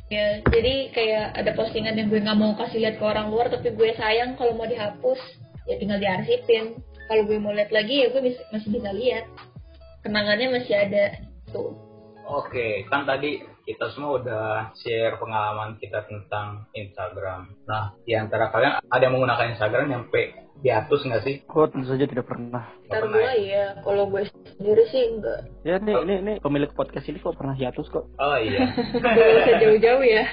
Ya 0.08 0.26
jadi 0.46 0.74
kayak 0.94 1.26
ada 1.42 1.50
postingan 1.58 1.98
yang 1.98 2.06
gue 2.06 2.22
nggak 2.22 2.38
mau 2.38 2.54
kasih 2.54 2.84
lihat 2.86 2.96
ke 3.02 3.04
orang 3.04 3.34
luar 3.34 3.50
tapi 3.50 3.74
gue 3.74 3.90
sayang 3.98 4.38
kalau 4.38 4.54
mau 4.54 4.68
dihapus 4.70 5.18
ya 5.66 5.74
tinggal 5.82 5.98
diarsipin. 5.98 6.78
Kalau 7.10 7.26
gue 7.26 7.36
mau 7.42 7.50
lihat 7.50 7.74
lagi 7.74 8.06
ya 8.06 8.14
gue 8.14 8.22
masih 8.54 8.70
bisa 8.70 8.90
lihat. 8.94 9.26
Kenangannya 10.06 10.62
masih 10.62 10.74
ada 10.78 11.18
tuh. 11.50 11.74
Oke, 12.22 12.86
kan 12.86 13.02
tadi 13.02 13.42
kita 13.62 13.94
semua 13.94 14.18
udah 14.18 14.46
share 14.78 15.18
pengalaman 15.18 15.78
kita 15.78 16.06
tentang 16.06 16.66
Instagram. 16.74 17.54
Nah, 17.66 17.94
di 18.02 18.14
antara 18.14 18.50
kalian 18.50 18.82
ada 18.86 19.02
yang 19.02 19.14
menggunakan 19.14 19.54
Instagram 19.54 19.86
yang 19.90 20.04
p 20.62 20.70
diatus 20.70 21.02
nggak 21.02 21.22
sih? 21.26 21.36
Oh, 21.50 21.66
tentu 21.66 21.90
saja 21.90 22.06
tidak 22.06 22.30
pernah. 22.30 22.70
Ntar 22.86 23.10
gue 23.10 23.30
ya, 23.42 23.82
kalau 23.82 24.06
gue 24.06 24.22
sendiri 24.30 24.82
sih 24.94 25.02
enggak. 25.18 25.50
Ya 25.66 25.82
nih, 25.82 25.94
oh. 25.98 26.06
ini, 26.06 26.14
ini 26.22 26.32
pemilik 26.38 26.70
podcast 26.70 27.10
ini 27.10 27.18
kok 27.18 27.34
pernah 27.34 27.58
hiatus 27.58 27.90
kok. 27.90 28.06
Oh 28.22 28.36
iya. 28.38 28.70
Gak 29.02 29.28
usah 29.42 29.54
jauh-jauh 29.58 30.04
ya. 30.06 30.24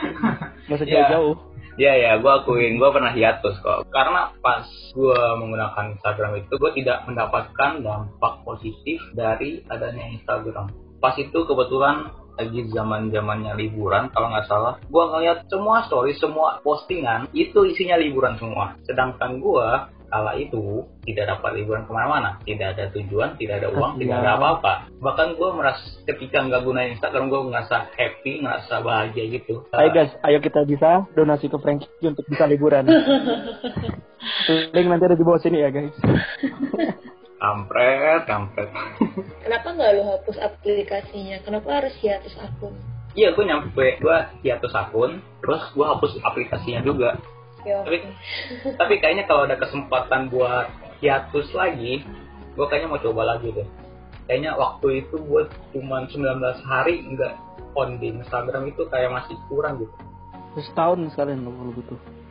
Gak 0.68 0.76
usah 0.76 0.88
jauh-jauh. 0.88 1.34
Iya 1.80 1.92
ya, 1.96 2.10
gue 2.20 2.28
akuin 2.28 2.76
gue 2.76 2.90
pernah 2.92 3.16
hiatus 3.16 3.56
kok. 3.64 3.88
Karena 3.88 4.28
pas 4.44 4.68
gue 4.92 5.20
menggunakan 5.40 5.96
Instagram 5.96 6.44
itu, 6.44 6.52
gue 6.60 6.70
tidak 6.76 7.08
mendapatkan 7.08 7.80
dampak 7.80 8.34
positif 8.44 9.00
dari 9.16 9.64
adanya 9.72 10.04
Instagram. 10.12 10.68
Pas 11.00 11.16
itu 11.16 11.34
kebetulan 11.48 12.12
lagi 12.38 12.60
zaman 12.72 13.12
zamannya 13.12 13.52
liburan 13.56 14.08
kalau 14.12 14.32
nggak 14.32 14.48
salah 14.48 14.74
gue 14.80 15.04
ngeliat 15.04 15.44
semua 15.52 15.84
story 15.84 16.16
semua 16.16 16.64
postingan 16.64 17.28
itu 17.36 17.64
isinya 17.68 17.96
liburan 18.00 18.36
semua. 18.40 18.76
Sedangkan 18.88 19.40
gue 19.40 19.68
kala 20.12 20.36
itu 20.36 20.84
tidak 21.08 21.36
dapat 21.36 21.56
liburan 21.56 21.88
ke 21.88 21.92
mana-mana. 21.92 22.36
Tidak 22.44 22.68
ada 22.76 22.92
tujuan 22.92 23.40
tidak 23.40 23.64
ada 23.64 23.68
uang 23.72 23.96
tidak 23.96 24.16
ada 24.20 24.36
apa-apa. 24.36 24.92
Bahkan 25.00 25.28
gue 25.40 25.48
merasa 25.56 25.84
ketika 26.04 26.44
nggak 26.44 26.62
gunain 26.64 26.92
Instagram 26.96 27.32
gue 27.32 27.40
ngerasa 27.48 27.76
happy 27.96 28.44
ngerasa 28.44 28.74
bahagia 28.84 29.24
gitu. 29.32 29.64
Ayo 29.72 29.88
guys 29.92 30.12
ayo 30.28 30.38
kita 30.40 30.68
bisa 30.68 31.08
donasi 31.16 31.48
ke 31.48 31.56
Frankie 31.60 31.88
untuk 32.04 32.24
bisa 32.28 32.44
liburan. 32.44 32.88
Link 34.72 34.86
nanti 34.86 35.04
ada 35.10 35.18
di 35.18 35.24
bawah 35.26 35.42
sini 35.42 35.58
ya 35.58 35.74
guys 35.74 35.96
kampret 37.42 38.22
kampret. 38.30 38.70
Kenapa 39.44 39.74
nggak 39.74 39.90
lo 39.98 40.02
hapus 40.14 40.38
aplikasinya? 40.38 41.42
Kenapa 41.42 41.82
harus 41.82 41.94
hiatus 41.98 42.38
akun? 42.38 42.78
Iya 43.18 43.34
gue 43.34 43.44
nyampe 43.44 43.98
gue 43.98 44.18
hiatus 44.46 44.72
akun 44.72 45.18
terus 45.42 45.62
gue 45.74 45.82
hapus 45.82 46.22
aplikasinya 46.22 46.80
juga. 46.86 47.18
Ya, 47.66 47.82
tapi 47.82 47.98
tapi 48.80 48.94
kayaknya 49.02 49.26
kalau 49.26 49.50
ada 49.50 49.58
kesempatan 49.58 50.30
buat 50.30 50.70
hiatus 51.02 51.50
lagi 51.52 52.06
gue 52.54 52.66
kayaknya 52.70 52.88
mau 52.94 53.02
coba 53.02 53.34
lagi 53.34 53.50
deh. 53.50 53.66
Kayaknya 54.30 54.54
waktu 54.54 55.02
itu 55.02 55.18
gue 55.18 55.42
cuma 55.74 56.06
19 56.06 56.22
hari 56.62 57.02
nggak 57.10 57.34
on 57.74 57.98
di 57.98 58.14
Instagram 58.14 58.70
itu 58.70 58.86
kayak 58.86 59.10
masih 59.10 59.34
kurang 59.50 59.82
gitu. 59.82 59.94
Setahun 60.62 61.10
sekalian 61.10 61.42
lo 61.42 61.74
butuh 61.74 62.21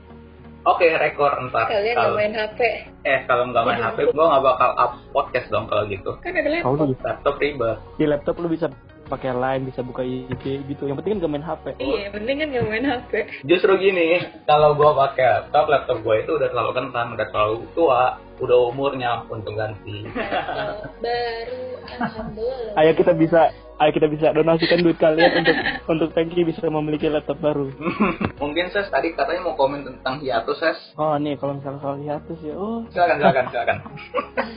Oke, 0.61 0.85
okay, 0.85 0.93
rekor 0.93 1.33
entar. 1.41 1.65
Kalian 1.65 1.97
nggak 1.97 2.13
main 2.13 2.33
HP? 2.37 2.59
Eh, 3.01 3.19
kalau 3.25 3.49
nggak 3.49 3.65
main 3.65 3.81
HP, 3.81 4.13
gue 4.13 4.25
nggak 4.29 4.45
bakal 4.45 4.69
up 4.77 4.93
podcast 5.09 5.47
dong 5.49 5.65
kalau 5.65 5.89
gitu. 5.89 6.13
Kan 6.21 6.37
ada 6.37 6.49
laptop. 6.53 6.77
Oh, 6.77 6.93
laptop 7.01 7.35
ribet. 7.41 7.77
Di 7.97 8.05
laptop 8.05 8.37
lu 8.37 8.45
bisa 8.45 8.69
pakai 9.09 9.33
line, 9.33 9.65
bisa 9.67 9.81
buka 9.81 10.05
IG 10.05 10.61
gitu. 10.69 10.85
Yang 10.85 11.01
penting 11.01 11.11
kan 11.17 11.23
gak 11.25 11.33
main 11.33 11.45
HP. 11.49 11.65
Iya, 11.83 11.97
yang 12.07 12.13
penting 12.15 12.35
kan 12.37 12.47
gak 12.53 12.67
main 12.69 12.85
HP. 12.87 13.11
Justru 13.43 13.71
gini, 13.81 14.07
kalau 14.47 14.77
gue 14.77 14.87
pakai 14.87 15.27
laptop, 15.49 15.65
laptop 15.67 15.97
gue 16.05 16.15
itu 16.21 16.31
udah 16.39 16.47
terlalu 16.53 16.71
kentang, 16.77 17.07
udah 17.17 17.27
terlalu 17.33 17.55
tua, 17.75 18.03
udah 18.41 18.73
umurnya 18.73 19.21
untuk 19.29 19.53
ganti. 19.53 20.01
baru, 21.05 21.63
alhamdulillah. 22.01 22.73
Ayo 22.81 22.91
kita 22.97 23.13
bisa 23.13 23.53
ayo 23.53 23.91
kita 23.93 24.07
bisa 24.09 24.33
donasikan 24.33 24.81
duit 24.81 24.97
kalian 24.97 25.45
untuk 25.45 25.57
untuk 25.87 26.09
Tanky 26.17 26.41
bisa 26.41 26.65
memiliki 26.65 27.05
laptop 27.07 27.37
baru. 27.37 27.69
Mungkin 28.41 28.73
ses 28.73 28.89
tadi 28.89 29.13
katanya 29.13 29.45
mau 29.45 29.55
komen 29.55 29.85
tentang 29.85 30.17
hiatus 30.19 30.57
ses. 30.57 30.79
Oh 30.97 31.13
nih 31.21 31.37
kalau 31.37 31.61
misalnya 31.61 31.79
soal 31.85 31.97
hiatus 32.01 32.39
ya, 32.41 32.53
oh. 32.57 32.81
Silakan 32.89 33.15
silakan 33.21 33.45
silakan. 33.53 33.77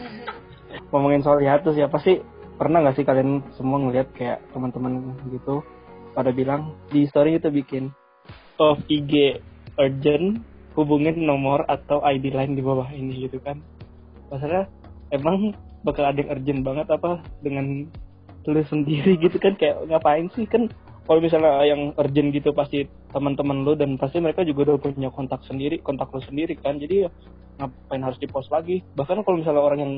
Ngomongin 0.91 1.23
soal 1.23 1.45
hiatus 1.45 1.77
ya 1.77 1.87
pasti 1.93 2.25
pernah 2.57 2.81
nggak 2.81 2.97
sih 2.97 3.05
kalian 3.05 3.45
semua 3.61 3.79
ngeliat 3.85 4.09
kayak 4.17 4.41
teman-teman 4.57 5.13
gitu 5.29 5.61
pada 6.17 6.31
bilang 6.31 6.73
di 6.89 7.05
story 7.11 7.37
itu 7.37 7.51
bikin 7.51 7.91
of 8.63 8.79
IG 8.87 9.43
urgent 9.75 10.41
hubungin 10.75 11.23
nomor 11.23 11.63
atau 11.67 12.03
ID 12.03 12.35
line 12.35 12.55
di 12.59 12.63
bawah 12.63 12.87
ini 12.91 13.27
gitu 13.27 13.39
kan. 13.43 13.63
Masalah 14.35 14.67
emang 15.15 15.55
bakal 15.87 16.11
ada 16.11 16.19
yang 16.19 16.35
urgent 16.35 16.61
banget 16.67 16.91
apa 16.91 17.23
dengan 17.39 17.87
lu 18.45 18.63
sendiri 18.67 19.15
gitu 19.25 19.39
kan? 19.39 19.55
Kayak 19.55 19.87
ngapain 19.87 20.27
sih? 20.35 20.43
Kan 20.51 20.67
kalau 21.07 21.21
misalnya 21.23 21.63
yang 21.63 21.95
urgent 21.95 22.35
gitu 22.35 22.51
pasti 22.51 22.89
teman-teman 23.15 23.63
lu 23.63 23.79
dan 23.79 23.95
pasti 23.95 24.19
mereka 24.19 24.43
juga 24.43 24.75
udah 24.75 24.77
punya 24.83 25.13
kontak 25.13 25.45
sendiri 25.47 25.79
kontak 25.85 26.11
lu 26.11 26.21
sendiri 26.25 26.59
kan? 26.59 26.81
Jadi 26.83 27.07
ya 27.07 27.09
ngapain 27.63 28.03
harus 28.03 28.19
di 28.19 28.27
post 28.27 28.51
lagi? 28.51 28.83
Bahkan 28.99 29.23
kalau 29.23 29.39
misalnya 29.39 29.63
orang 29.63 29.81
yang 29.81 29.95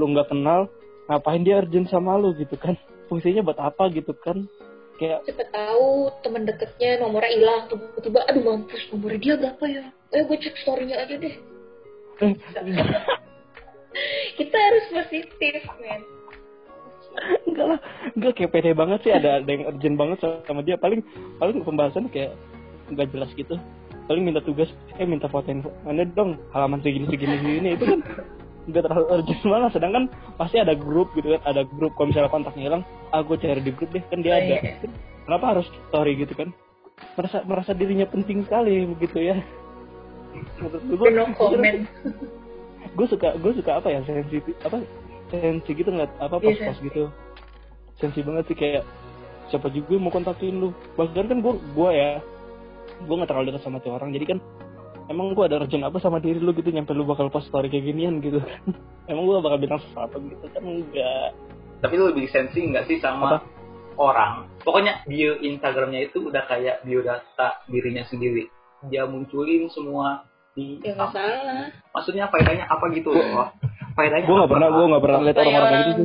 lu 0.00 0.08
nggak 0.16 0.32
kenal 0.32 0.70
ngapain 1.12 1.44
dia 1.44 1.60
urgent 1.60 1.92
sama 1.92 2.16
lu 2.16 2.32
gitu 2.38 2.56
kan? 2.56 2.78
Fungsinya 3.12 3.44
buat 3.44 3.60
apa 3.60 3.92
gitu 3.92 4.16
kan? 4.24 4.48
Kayak 4.96 5.28
Siapa 5.28 5.44
tahu 5.52 6.08
teman 6.24 6.48
deketnya 6.48 7.04
nomornya 7.04 7.28
hilang 7.36 7.68
tiba-tiba 7.68 8.24
aduh 8.32 8.40
mampus 8.40 8.80
nomornya 8.88 9.20
dia 9.20 9.34
berapa 9.36 9.64
ya? 9.68 9.84
Eh 10.16 10.24
gue 10.24 10.36
cek 10.40 10.56
storynya 10.64 10.96
aja 11.04 11.14
deh. 11.20 11.36
Kita 14.36 14.56
harus 14.56 14.84
positif, 14.92 15.62
men. 15.80 16.02
enggak 17.48 17.66
lah. 17.72 17.80
Enggak 18.12 18.32
kayak 18.36 18.50
pede 18.52 18.70
banget 18.76 18.98
sih. 19.02 19.12
Ada 19.12 19.40
ada 19.40 19.48
yang 19.48 19.64
urgent 19.66 19.96
banget 19.96 20.18
sama 20.20 20.60
dia. 20.60 20.76
Paling 20.76 21.00
paling 21.40 21.64
pembahasan 21.64 22.12
kayak 22.12 22.36
nggak 22.92 23.08
jelas 23.10 23.30
gitu. 23.32 23.56
Paling 24.06 24.22
minta 24.22 24.44
tugas 24.44 24.68
eh 25.00 25.08
minta 25.08 25.26
fotoin 25.26 25.64
mana 25.82 26.04
dong 26.06 26.36
halaman 26.52 26.84
segini 26.84 27.08
segini 27.08 27.40
segini. 27.40 27.68
Itu 27.74 27.84
kan 27.88 28.00
nggak 28.68 28.82
terlalu 28.84 29.06
urgent 29.16 29.40
malah. 29.48 29.70
Sedangkan 29.72 30.04
pasti 30.36 30.60
ada 30.60 30.76
grup 30.76 31.08
gitu 31.16 31.32
kan. 31.34 31.40
Ada 31.48 31.64
grup 31.66 31.96
kalau 31.96 32.12
misalnya 32.12 32.28
kontaknya 32.28 32.62
hilang 32.68 32.82
ah 33.10 33.24
gue 33.24 33.36
cari 33.40 33.64
di 33.64 33.72
grup 33.72 33.90
deh. 33.90 34.04
Kan 34.12 34.20
dia 34.20 34.36
Oh, 34.36 34.38
ada. 34.38 34.56
iya. 34.60 34.72
kenapa 35.24 35.44
harus 35.56 35.66
story 35.88 36.20
gitu 36.20 36.36
kan? 36.36 36.52
Merasa 37.16 37.40
merasa 37.48 37.72
dirinya 37.72 38.04
penting 38.04 38.44
sekali 38.44 38.84
begitu 38.92 39.32
ya. 39.32 39.36
Gue 40.84 41.10
No 41.16 41.32
comment. 41.32 41.88
Gue 42.94 43.06
suka 43.08 43.28
gue 43.36 43.52
suka 43.56 43.70
apa 43.80 43.88
ya 43.90 44.00
sensi 44.04 44.38
apa 44.62 44.76
sensi 45.32 45.70
gitu 45.72 45.90
ngeliat 45.90 46.12
apa 46.20 46.38
Iya, 46.38 46.44
post 46.44 46.60
post 46.62 46.80
gitu 46.84 47.02
sensi 47.96 48.20
banget 48.22 48.44
sih 48.52 48.56
kayak 48.56 48.82
siapa 49.48 49.70
juga 49.70 49.94
yang 49.94 50.04
mau 50.06 50.12
kontakin 50.12 50.54
lu 50.58 50.68
bahkan 50.94 51.26
kan 51.26 51.38
gue 51.40 51.54
gue 51.54 51.90
ya 51.90 52.10
gue 53.02 53.14
nggak 53.14 53.28
terlalu 53.30 53.54
dekat 53.54 53.62
sama 53.64 53.78
tuh 53.80 53.94
orang 53.94 54.10
jadi 54.12 54.36
kan 54.36 54.38
emang 55.06 55.32
gue 55.32 55.44
ada 55.46 55.62
urgent 55.62 55.86
apa 55.86 55.98
sama 56.02 56.18
diri 56.18 56.42
lu 56.42 56.50
gitu 56.50 56.70
nyampe 56.70 56.90
lu 56.90 57.06
bakal 57.06 57.30
post 57.30 57.46
story 57.46 57.70
kayak 57.70 57.86
ginian 57.86 58.18
gitu 58.18 58.42
emang 59.10 59.22
gue 59.24 59.34
bakal 59.38 59.58
bilang 59.58 59.80
sesuatu 59.80 60.18
gitu 60.18 60.46
kan 60.50 60.62
enggak 60.62 61.30
Tapi 61.76 61.94
lu 61.94 62.08
lebih 62.10 62.26
sensi 62.32 62.64
nggak 62.64 62.88
sih 62.88 62.98
sama 62.98 63.36
Apa? 63.36 63.38
orang? 64.00 64.48
Pokoknya 64.64 65.04
bio 65.04 65.36
Instagramnya 65.36 66.08
itu 66.08 66.24
udah 66.24 66.48
kayak 66.48 66.80
biodata 66.88 67.60
dirinya 67.68 68.00
sendiri. 68.08 68.48
Dia 68.88 69.04
munculin 69.04 69.68
semua 69.68 70.24
di 70.56 70.80
Ya 70.80 70.96
nggak 70.96 71.12
salah. 71.12 71.68
maksudnya 71.92 72.24
faedahnya 72.32 72.64
apa 72.66 72.84
gitu 72.96 73.12
loh 73.12 73.52
faedahnya 73.92 74.24
gue 74.24 74.34
nggak 74.34 74.48
apa? 74.48 74.54
pernah 74.56 74.68
gue 74.72 74.84
nggak 74.88 75.04
pernah 75.04 75.20
lihat 75.20 75.36
orang-orang 75.36 75.52
kayak 75.52 75.68
orang 75.68 75.84
gitu 75.92 76.04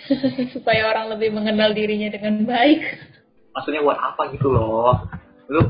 sih 0.38 0.46
supaya 0.56 0.82
orang 0.88 1.06
lebih 1.12 1.28
mengenal 1.34 1.70
dirinya 1.76 2.08
dengan 2.08 2.34
baik. 2.48 2.80
maksudnya 3.52 3.82
buat 3.82 3.98
apa 3.98 4.22
gitu 4.32 4.48
loh 4.54 4.94
lu 5.50 5.62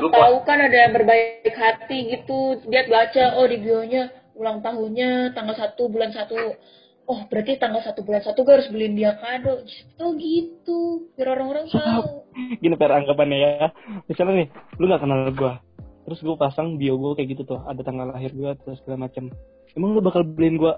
lu 0.00 0.08
tahu 0.08 0.36
kan 0.48 0.56
ada 0.56 0.72
yang 0.88 0.92
berbaik 0.96 1.52
hati 1.52 2.16
gitu. 2.16 2.64
Dia 2.72 2.88
baca 2.88 3.36
oh 3.36 3.44
di 3.44 3.60
bionya 3.60 4.08
ulang 4.32 4.64
tahunnya 4.64 5.36
tanggal 5.36 5.52
1 5.52 5.76
bulan 5.92 6.16
1. 6.16 6.32
Oh, 7.10 7.20
berarti 7.28 7.60
tanggal 7.60 7.84
1 7.84 8.00
bulan 8.00 8.22
1 8.24 8.40
gue 8.40 8.54
harus 8.56 8.70
beliin 8.72 8.96
dia 8.96 9.12
kado. 9.20 9.60
Gitu 9.68 10.06
gitu. 10.16 10.80
Biar 11.12 11.36
orang-orang 11.36 11.68
tahu. 11.68 12.24
gini 12.62 12.72
per 12.78 12.88
anggapannya 12.94 13.36
ya 13.36 13.52
misalnya 14.06 14.46
nih 14.46 14.48
lu 14.78 14.84
nggak 14.88 15.02
kenal 15.02 15.28
gue 15.34 15.52
terus 16.10 16.26
gue 16.26 16.34
pasang 16.34 16.74
bio 16.74 16.98
gue 16.98 17.14
kayak 17.14 17.38
gitu 17.38 17.42
tuh 17.54 17.62
ada 17.62 17.80
tanggal 17.86 18.10
lahir 18.10 18.34
gue 18.34 18.50
terus 18.66 18.82
segala 18.82 19.06
macam 19.06 19.30
emang 19.78 19.94
lu 19.94 20.02
bakal 20.02 20.26
beliin 20.26 20.58
gue 20.58 20.72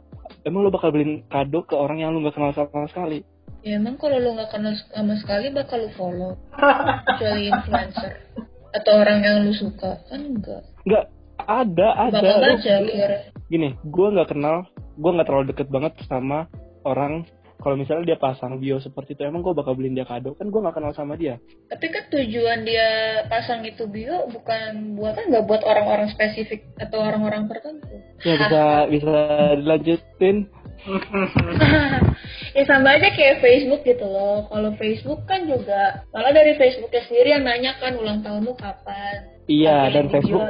emang 0.45 0.61
lu 0.61 0.71
bakal 0.71 0.93
beliin 0.93 1.25
kado 1.33 1.65
ke 1.65 1.73
orang 1.73 2.05
yang 2.05 2.13
lu 2.13 2.21
nggak 2.21 2.37
kenal 2.37 2.53
sama 2.53 2.87
sekali 2.93 3.25
Ya 3.63 3.79
emang 3.79 3.95
kalau 3.95 4.19
lu 4.19 4.35
nggak 4.35 4.51
kenal 4.51 4.75
sama 4.91 5.15
sekali 5.23 5.55
bakal 5.55 5.87
lu 5.87 5.91
follow. 5.95 6.35
Kecuali 7.07 7.47
influencer. 7.47 8.11
Atau 8.75 8.93
orang 8.99 9.23
yang 9.23 9.47
lu 9.47 9.55
suka. 9.55 10.03
Kan 10.11 10.35
enggak. 10.35 10.67
nggak 10.83 11.05
ada 11.47 11.89
ada 12.11 12.19
Bakal 12.19 12.59
kira. 12.59 13.19
gini 13.47 13.75
gue 13.87 14.07
nggak 14.15 14.35
kenal 14.35 14.67
gue 14.99 15.11
nggak 15.15 15.27
terlalu 15.31 15.47
deket 15.55 15.69
banget 15.71 15.95
sama 16.11 16.51
orang 16.83 17.23
kalau 17.63 17.79
misalnya 17.79 18.13
dia 18.13 18.19
pasang 18.19 18.59
bio 18.59 18.83
seperti 18.83 19.15
itu 19.15 19.23
emang 19.23 19.41
gue 19.41 19.55
bakal 19.55 19.79
beliin 19.79 19.95
dia 19.95 20.03
kado 20.03 20.35
kan 20.35 20.51
gue 20.51 20.61
nggak 20.61 20.75
kenal 20.75 20.93
sama 20.93 21.15
dia 21.15 21.39
Tapi 21.71 21.87
kan 21.89 22.05
tujuan 22.11 22.67
dia 22.67 22.89
pasang 23.31 23.63
itu 23.63 23.87
bio 23.87 24.27
bukan 24.29 24.99
buat 24.99 25.15
kan 25.15 25.31
nggak 25.31 25.47
buat 25.47 25.63
orang-orang 25.63 26.11
spesifik 26.11 26.67
atau 26.77 26.99
orang-orang 27.01 27.47
tertentu. 27.47 28.03
ya 28.27 28.35
bisa 28.37 28.63
bisa 28.91 29.13
dilanjutin 29.57 30.37
ya 32.59 32.63
sama 32.67 32.99
aja 32.99 33.15
kayak 33.15 33.39
Facebook 33.39 33.87
gitu 33.87 34.03
loh. 34.03 34.51
Kalau 34.51 34.75
Facebook 34.75 35.23
kan 35.31 35.47
juga 35.47 36.03
malah 36.11 36.35
dari 36.35 36.59
Facebooknya 36.59 37.07
sendiri 37.07 37.29
yang 37.39 37.45
nanya 37.47 37.73
kan 37.79 37.95
ulang 37.95 38.21
tahun 38.27 38.43
lu 38.43 38.55
kapan. 38.59 39.31
iya 39.47 39.91
dan 39.91 40.11
Facebook 40.11 40.43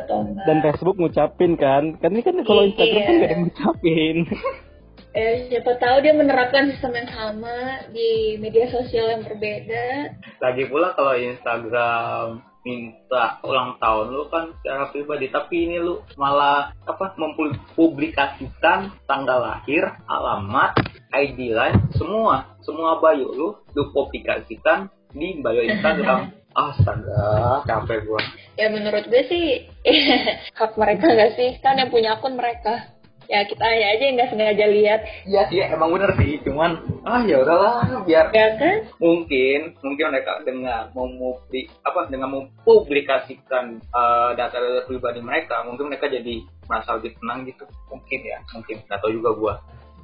dan 0.49 0.59
Facebook 0.65 0.97
ngucapin 0.97 1.57
kan 1.57 1.97
kan 2.01 2.13
ini 2.13 2.21
kan 2.25 2.37
kalau 2.45 2.65
Instagram 2.65 2.97
kan 2.97 3.13
Iya. 3.13 3.21
gak 3.21 3.29
ada 3.29 3.37
ngucapin 3.45 4.17
Eh, 5.13 5.53
siapa 5.53 5.77
tahu 5.77 6.01
dia 6.01 6.17
menerapkan 6.17 6.73
sistem 6.73 6.97
yang 6.97 7.11
sama 7.13 7.85
di 7.93 8.41
media 8.41 8.65
sosial 8.73 9.13
yang 9.13 9.23
berbeda. 9.29 10.17
lagi 10.41 10.65
pula 10.73 10.97
kalau 10.97 11.13
Instagram 11.13 12.41
minta 12.65 13.43
ulang 13.43 13.77
tahun 13.77 14.15
lu 14.15 14.25
kan 14.31 14.55
secara 14.63 14.89
pribadi 14.89 15.29
tapi 15.29 15.67
ini 15.67 15.83
lu 15.83 15.99
malah 16.15 16.71
apa 16.87 17.13
mempublikasikan 17.19 18.95
tanggal 19.05 19.43
lahir 19.43 19.83
alamat 20.07 20.79
ID 21.11 21.51
line 21.51 21.79
semua 21.99 22.57
semua 22.63 23.03
bio 23.03 23.35
lu 23.35 23.49
lu 23.75 23.83
publikasikan 23.91 24.87
di 25.11 25.43
bio 25.43 25.61
Instagram 25.61 26.31
astaga 26.57 27.67
capek 27.67 28.07
gua 28.07 28.23
Ya 28.57 28.69
menurut 28.69 29.09
gue 29.09 29.23
sih 29.27 29.65
hak 30.61 30.77
mereka 30.77 31.09
nggak 31.09 31.33
sih? 31.41 31.57
Kan 31.65 31.81
yang 31.81 31.89
punya 31.89 32.21
akun 32.21 32.37
mereka. 32.37 32.93
Ya 33.33 33.49
kita 33.49 33.65
aja 33.65 33.97
yang 33.97 34.21
nggak 34.21 34.29
sengaja 34.29 34.65
lihat. 34.69 35.01
Iya 35.25 35.43
sih 35.49 35.65
emang 35.65 35.89
bener 35.97 36.13
sih 36.21 36.37
cuman 36.45 36.85
ah 37.09 37.25
ya 37.25 37.41
udahlah 37.41 38.05
biar 38.05 38.29
Ya 38.29 38.61
kan? 38.61 38.85
mungkin 39.01 39.73
mungkin 39.81 40.05
mereka 40.13 40.45
dengan 40.45 40.93
memubli 40.93 41.65
apa 41.81 42.13
dengan 42.13 42.29
mempublikasikan 42.37 43.81
eh, 43.81 44.31
data-data 44.37 44.85
pribadi 44.85 45.25
mereka 45.25 45.65
mungkin 45.65 45.89
mereka 45.89 46.13
jadi 46.13 46.45
merasa 46.69 47.01
lebih 47.01 47.17
tenang 47.19 47.49
gitu 47.49 47.65
mungkin 47.89 48.21
ya 48.21 48.39
mungkin 48.53 48.77
nggak 48.85 49.01
tahu 49.01 49.13
juga 49.17 49.31
gua 49.33 49.55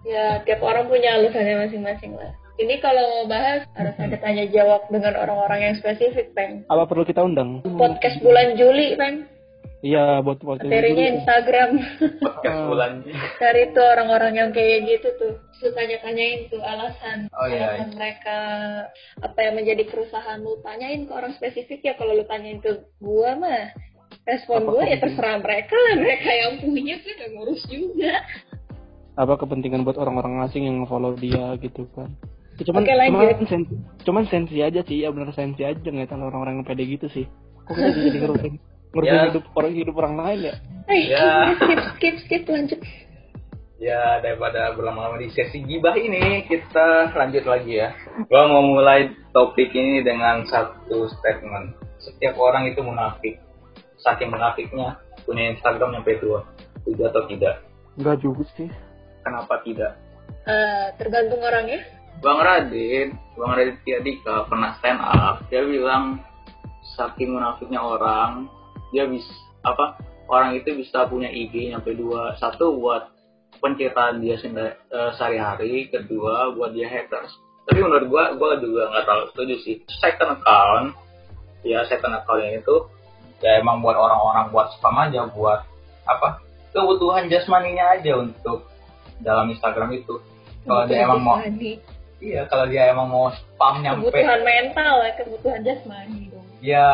Ya 0.07 0.41
tiap 0.47 0.63
orang 0.63 0.87
punya 0.89 1.19
alasannya 1.19 1.69
masing-masing 1.69 2.15
lah. 2.15 2.31
Ini 2.57 2.79
kalau 2.81 3.03
mau 3.03 3.25
bahas 3.29 3.67
harus 3.75 3.95
ada 3.99 4.17
tanya 4.19 4.47
jawab 4.51 4.87
dengan 4.91 5.15
orang-orang 5.15 5.61
yang 5.69 5.75
spesifik, 5.79 6.33
Peng. 6.35 6.63
apa 6.67 6.87
perlu 6.87 7.03
kita 7.05 7.23
undang 7.23 7.63
Podcast 7.77 8.19
bulan 8.19 8.55
Juli, 8.55 8.95
Peng. 8.99 9.27
Iya 9.81 10.19
buat 10.21 10.43
buat 10.43 10.59
Materinya 10.59 11.07
Instagram. 11.19 11.71
podcast 12.25 12.61
bulan 12.67 12.93
Cari 13.39 13.63
tuh 13.73 13.87
orang-orang 13.87 14.33
yang 14.35 14.51
kayak 14.51 14.87
gitu 14.87 15.09
tuh. 15.19 15.33
Terus 15.59 15.73
tanya-tanyain 15.75 16.51
tuh 16.51 16.63
alasan. 16.63 17.27
Oh, 17.35 17.47
iya, 17.47 17.79
alasan 17.79 17.95
mereka. 17.95 18.39
Apa 19.23 19.39
yang 19.43 19.55
menjadi 19.59 19.83
kerusahan 19.87 20.43
lu. 20.43 20.59
Tanyain 20.63 21.07
ke 21.07 21.13
orang 21.15 21.35
spesifik 21.35 21.81
ya. 21.83 21.93
Kalau 21.95 22.15
lu 22.15 22.25
tanyain 22.27 22.59
ke 22.59 22.83
gua 22.99 23.39
mah. 23.39 23.71
Respon 24.25 24.67
Apa 24.67 24.71
gua 24.71 24.85
ya 24.87 24.97
terserah 24.99 25.39
mereka 25.41 25.75
lah. 25.75 25.95
Mereka 25.99 26.31
yang 26.31 26.53
punya 26.63 26.95
kan 26.99 27.13
gak 27.19 27.31
ngurus 27.35 27.63
juga. 27.67 28.15
apa 29.19 29.35
kepentingan 29.35 29.83
buat 29.83 29.99
orang-orang 29.99 30.47
asing 30.47 30.71
yang 30.71 30.87
follow 30.87 31.11
dia 31.19 31.59
gitu 31.59 31.91
kan 31.91 32.07
Ya, 32.59 32.67
cuman 32.75 32.83
Oke, 32.83 32.91
lanjut. 32.91 33.15
cuman 33.15 33.47
sensi, 33.47 33.75
cuman 34.03 34.25
sensi 34.27 34.57
aja 34.59 34.81
sih 34.83 35.07
ya 35.07 35.15
bener 35.15 35.31
sensi 35.31 35.63
aja 35.63 35.79
ngeliatin 35.79 36.19
orang-orang 36.19 36.59
yang 36.59 36.67
pede 36.67 36.91
gitu 36.91 37.07
sih 37.07 37.23
kok 37.67 37.75
kita 37.79 37.95
jadi 37.95 38.19
ngurusin 38.19 38.55
ngurusin 38.91 39.15
Ya. 39.15 39.27
hidup 39.31 39.45
orang 39.53 39.73
hidup 39.75 39.95
orang 39.97 40.15
lain 40.17 40.39
ya? 40.49 40.55
Eh, 40.89 41.03
Ya. 41.13 41.27
skip, 41.55 41.79
skip, 41.97 42.15
skip, 42.25 42.43
lanjut. 42.49 42.81
ya 43.79 44.19
daripada 44.19 44.75
berlama-lama 44.75 45.23
di 45.23 45.31
sesi 45.31 45.63
gibah 45.63 45.95
ini 45.95 46.43
kita 46.51 47.15
lanjut 47.15 47.47
lagi 47.47 47.79
ya. 47.79 47.95
Gua 48.27 48.51
mau 48.51 48.65
mulai 48.65 49.15
topik 49.31 49.71
ini 49.71 50.03
dengan 50.03 50.43
satu 50.51 51.07
statement. 51.07 51.79
Setiap 52.03 52.35
orang 52.39 52.67
itu 52.67 52.83
munafik. 52.83 53.39
Saking 54.03 54.35
munafiknya 54.35 54.99
punya 55.23 55.55
Instagram 55.55 55.95
sampai 55.95 56.19
dua 56.19 56.43
setuju 56.83 57.03
atau 57.07 57.23
tidak? 57.31 57.55
Enggak 57.95 58.17
juga 58.19 58.43
sih. 58.59 58.71
Kenapa 59.23 59.63
tidak? 59.63 59.93
Eh, 60.43 60.87
tergantung 60.99 61.39
orangnya. 61.39 61.79
Bang 62.19 62.43
Radit, 62.43 63.15
Bang 63.39 63.55
Radit 63.55 63.79
Dika 63.85 64.43
pernah 64.51 64.75
stand 64.83 64.99
up, 64.99 65.47
dia 65.47 65.63
bilang 65.63 66.19
saking 66.99 67.31
munafiknya 67.31 67.79
orang, 67.79 68.51
dia 68.93 69.05
bisa 69.09 69.31
apa? 69.65 69.99
Orang 70.29 70.57
itu 70.57 70.77
bisa 70.77 71.09
punya 71.09 71.33
IG 71.33 71.73
sampai 71.73 71.97
dua, 71.97 72.37
satu 72.37 72.77
buat 72.77 73.09
penceritaan 73.59 74.21
dia 74.21 74.37
eh, 74.37 75.11
sehari-hari, 75.17 75.89
kedua 75.89 76.53
buat 76.53 76.77
dia 76.77 76.87
haters. 76.89 77.33
Tapi 77.69 77.85
menurut 77.85 78.07
gua, 78.09 78.25
gua 78.37 78.57
juga 78.61 78.89
nggak 78.93 79.05
terlalu 79.05 79.27
setuju 79.33 79.55
sih. 79.65 79.77
Second 80.01 80.41
account, 80.41 80.97
ya 81.65 81.85
second 81.89 82.17
account 82.17 82.45
itu 82.45 82.77
ya 83.45 83.61
emang 83.61 83.85
buat 83.85 83.95
orang-orang 83.95 84.51
buat 84.51 84.73
spam 84.79 84.97
aja, 85.05 85.29
buat 85.33 85.65
apa? 86.09 86.41
Kebutuhan 86.73 87.29
jasmaninya 87.29 87.97
aja 87.97 88.21
untuk 88.21 88.69
dalam 89.21 89.53
Instagram 89.53 89.93
itu. 89.97 90.21
Kalau 90.65 90.85
dia 90.85 91.05
emang 91.05 91.21
mau. 91.25 91.37
Iya, 92.19 92.51
kalau 92.51 92.67
dia 92.67 92.91
emang 92.91 93.09
mau 93.15 93.31
spam 93.31 93.79
nyampe, 93.79 94.11
kebutuhan 94.11 94.43
mental 94.43 94.95
ya, 95.07 95.13
kebutuhan 95.23 95.61
jasmani. 95.63 96.35
Ya 96.59 96.87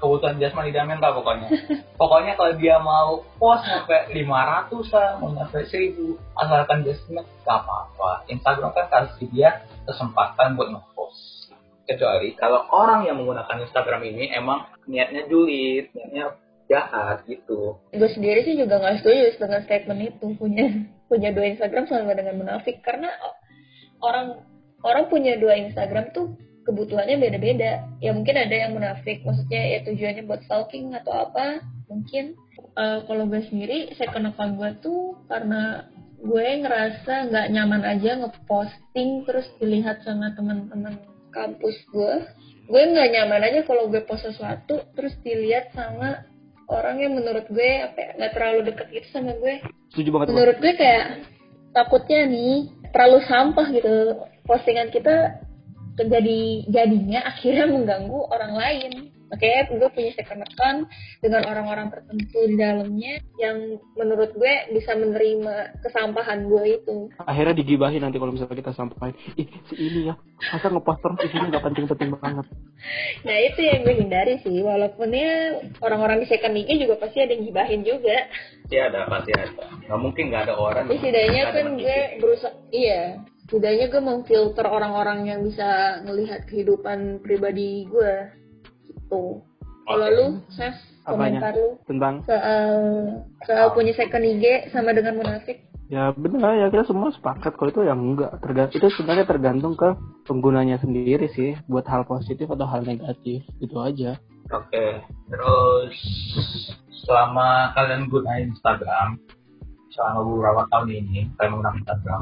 kebutuhan 0.00 0.40
jasmani 0.40 0.72
dan 0.72 0.88
mental 0.88 1.20
pokoknya. 1.20 1.48
pokoknya 2.00 2.32
kalau 2.36 2.52
dia 2.56 2.76
mau 2.80 3.22
post 3.36 3.64
nyampe 3.68 3.96
500 4.12 4.94
lah, 4.96 5.10
mau 5.20 5.30
nyampe 5.32 5.58
1000, 5.64 5.94
asalkan 6.36 6.78
jasmani, 6.84 7.28
gak 7.44 7.58
apa-apa. 7.64 8.24
Instagram 8.32 8.70
kan 8.72 8.86
kasih 8.88 9.28
dia 9.32 9.64
kesempatan 9.84 10.56
buat 10.56 10.68
nge-post. 10.72 11.50
kecuali 11.88 12.36
kalau 12.36 12.68
orang 12.68 13.08
yang 13.08 13.16
menggunakan 13.16 13.64
Instagram 13.64 14.04
ini 14.12 14.28
emang 14.36 14.68
niatnya 14.84 15.24
julid 15.24 15.88
niatnya 15.96 16.36
jahat 16.68 17.24
gitu 17.24 17.80
gue 17.96 18.10
sendiri 18.12 18.44
sih 18.44 18.60
juga 18.60 18.76
nggak 18.76 19.00
setuju 19.00 19.40
dengan 19.40 19.64
statement 19.64 20.00
itu 20.04 20.26
punya 20.36 20.68
punya 21.08 21.32
dua 21.32 21.48
Instagram 21.56 21.88
sama 21.88 22.12
dengan 22.12 22.36
munafik 22.36 22.84
karena 22.84 23.08
orang 24.04 24.44
orang 24.84 25.08
punya 25.08 25.40
dua 25.40 25.56
Instagram 25.56 26.12
tuh 26.12 26.36
kebutuhannya 26.68 27.16
beda-beda. 27.16 27.88
Ya 28.04 28.12
mungkin 28.12 28.36
ada 28.36 28.52
yang 28.52 28.76
munafik. 28.76 29.24
Maksudnya 29.24 29.62
ya 29.72 29.78
tujuannya 29.88 30.28
buat 30.28 30.44
stalking 30.44 30.92
atau 30.92 31.32
apa 31.32 31.64
mungkin. 31.88 32.36
Uh, 32.78 33.02
kalau 33.10 33.26
gue 33.26 33.42
sendiri 33.48 33.90
second 33.98 34.30
account 34.30 34.54
gue 34.54 34.70
tuh 34.84 35.18
karena 35.26 35.88
gue 36.18 36.46
ngerasa 36.62 37.30
nggak 37.30 37.46
nyaman 37.54 37.82
aja 37.82 38.18
ngeposting 38.22 39.26
terus 39.26 39.46
dilihat 39.58 40.02
sama 40.06 40.30
teman-teman 40.36 41.00
kampus 41.32 41.74
gue. 41.90 42.14
Gue 42.68 42.82
nggak 42.92 43.08
nyaman 43.14 43.40
aja 43.48 43.60
kalau 43.64 43.88
gue 43.88 44.02
post 44.04 44.28
sesuatu 44.28 44.84
terus 44.92 45.16
dilihat 45.24 45.72
sama 45.72 46.28
orang 46.68 47.00
yang 47.00 47.16
menurut 47.16 47.48
gue 47.48 47.70
apa 47.80 47.96
ya, 47.96 48.10
nggak 48.20 48.32
terlalu 48.36 48.60
deket 48.68 48.86
gitu 48.92 49.08
sama 49.10 49.32
gue. 49.40 49.54
Setuju 49.94 50.08
banget 50.12 50.26
menurut 50.36 50.56
gue 50.60 50.72
kayak 50.76 51.06
takutnya 51.72 52.20
nih 52.28 52.68
terlalu 52.92 53.18
sampah 53.24 53.66
gitu. 53.72 53.94
Postingan 54.44 54.88
kita 54.94 55.44
jadi 56.06 56.40
jadinya 56.70 57.20
akhirnya 57.26 57.66
mengganggu 57.66 58.20
orang 58.30 58.52
lain 58.54 58.92
Oke, 59.28 59.44
gue 59.76 59.88
punya 59.92 60.10
second 60.16 60.40
account 60.40 60.88
dengan 61.20 61.44
orang-orang 61.44 61.92
tertentu 61.92 62.48
di 62.48 62.56
dalamnya 62.56 63.20
yang 63.36 63.76
menurut 63.92 64.32
gue 64.32 64.72
bisa 64.72 64.96
menerima 64.96 65.84
kesampahan 65.84 66.48
gue 66.48 66.80
itu. 66.80 67.12
Akhirnya 67.20 67.52
digibahin 67.52 68.00
nanti 68.00 68.16
kalau 68.16 68.32
misalnya 68.32 68.56
kita 68.56 68.72
sampaikan, 68.72 69.12
ih 69.36 69.48
si 69.68 69.74
ini 69.76 70.08
ya, 70.08 70.16
masa 70.48 70.72
ngepost 70.72 71.04
terus 71.04 71.32
ini 71.36 71.46
nggak 71.52 71.64
penting-penting 71.64 72.10
banget. 72.16 72.46
Nah 73.26 73.34
itu 73.42 73.58
yang 73.58 73.82
gue 73.82 73.94
hindari 73.98 74.38
sih, 74.38 74.62
walaupun 74.62 75.10
ya 75.10 75.58
orang-orang 75.82 76.22
di 76.22 76.30
second 76.30 76.54
IG 76.54 76.78
juga 76.86 76.94
pasti 77.02 77.18
ada 77.18 77.34
yang 77.34 77.44
gibahin 77.50 77.82
juga. 77.82 78.30
Iya 78.70 78.86
ada, 78.86 79.10
pasti 79.10 79.34
ada. 79.34 79.50
Nggak 79.82 79.98
mungkin 79.98 80.24
nggak 80.30 80.42
ada 80.46 80.54
orang. 80.54 80.86
Tapi 80.86 81.02
setidaknya 81.02 81.42
kan 81.50 81.66
gue 81.74 81.98
berusaha, 82.22 82.54
iya, 82.70 83.18
setidaknya 83.48 83.88
gue 83.88 84.02
memfilter 84.04 84.66
orang-orang 84.68 85.24
yang 85.24 85.40
bisa 85.40 86.04
melihat 86.04 86.44
kehidupan 86.44 87.24
pribadi 87.24 87.88
gue. 87.88 88.28
Gitu. 88.84 89.40
Kalau 89.88 90.08
lu, 90.12 90.26
Ses, 90.52 90.76
komentar 91.08 91.56
lu? 91.56 91.80
Tentang? 91.88 92.20
Soal 92.28 92.68
soal 93.48 93.72
punya 93.72 93.96
second 93.96 94.20
IG 94.20 94.68
sama 94.68 94.92
dengan 94.92 95.16
munafik? 95.16 95.64
Ya 95.88 96.12
benar 96.12 96.52
ya 96.60 96.68
kita 96.68 96.84
semua 96.84 97.08
sepakat 97.08 97.56
kalau 97.56 97.72
itu 97.72 97.80
yang 97.88 97.96
enggak. 97.96 98.36
Tergantung 98.44 98.76
itu 98.76 98.88
sebenarnya 98.92 99.24
tergantung 99.24 99.72
ke 99.72 99.96
penggunanya 100.28 100.76
sendiri 100.76 101.32
sih 101.32 101.56
buat 101.64 101.88
hal 101.88 102.04
positif 102.04 102.52
atau 102.52 102.68
hal 102.68 102.84
negatif. 102.84 103.48
Itu 103.64 103.80
aja. 103.80 104.20
Oke, 104.52 105.00
terus 105.32 105.96
selama 107.08 107.72
kalian 107.72 108.12
gunain 108.12 108.52
Instagram 108.52 109.16
selama 109.96 110.20
beberapa 110.28 110.62
tahun 110.68 110.88
ini 110.92 111.20
kalian 111.40 111.50
menggunakan 111.56 111.80
Instagram, 111.80 112.20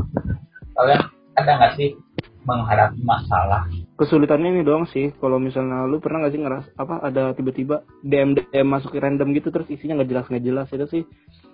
kalian 0.79 1.03
ada 1.37 1.51
nggak 1.61 1.75
sih 1.77 1.95
menghadapi 2.47 3.03
masalah? 3.03 3.67
Kesulitannya 3.99 4.55
ini 4.55 4.63
doang 4.63 4.87
sih. 4.89 5.11
Kalau 5.19 5.37
misalnya 5.43 5.85
lu 5.85 5.99
pernah 5.99 6.25
gak 6.25 6.33
sih 6.33 6.41
ngeras 6.41 6.67
apa 6.79 7.03
ada 7.03 7.35
tiba-tiba 7.35 7.83
DM 8.07 8.39
DM 8.39 8.67
masuk 8.67 8.95
ke 8.95 9.03
random 9.03 9.35
gitu 9.35 9.51
terus 9.51 9.67
isinya 9.67 10.01
nggak 10.01 10.11
jelas 10.11 10.27
nggak 10.31 10.47
jelas. 10.47 10.69
Itu 10.71 10.87
sih 10.87 11.03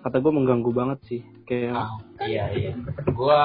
kata 0.04 0.20
gue 0.20 0.32
mengganggu 0.32 0.70
banget 0.70 0.98
sih. 1.08 1.20
Kayak 1.48 1.88
ah, 1.88 1.96
iya 2.22 2.52
iya. 2.52 2.72
Gue 3.08 3.42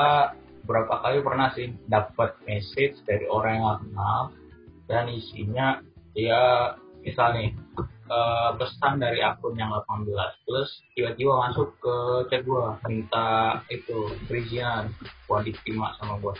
berapa 0.67 0.93
kali 0.99 1.23
pernah 1.23 1.47
sih 1.55 1.71
dapat 1.87 2.35
message 2.43 2.99
dari 3.07 3.23
orang 3.31 3.55
yang 3.55 3.79
kenal 3.87 4.21
dan 4.91 5.05
isinya 5.07 5.79
ya 6.11 6.75
misalnya 7.07 7.55
uh, 8.07 8.55
pesan 8.55 8.99
dari 8.99 9.19
akun 9.23 9.55
yang 9.55 9.71
18 9.71 10.09
plus 10.47 10.69
tiba-tiba 10.95 11.33
masuk 11.47 11.75
ke 11.79 11.95
chat 12.31 12.41
gua 12.43 12.79
minta 12.87 13.61
itu 13.69 14.11
perizinan 14.25 14.91
buat 15.27 15.43
diterima 15.43 15.93
sama 15.99 16.19
gua. 16.19 16.33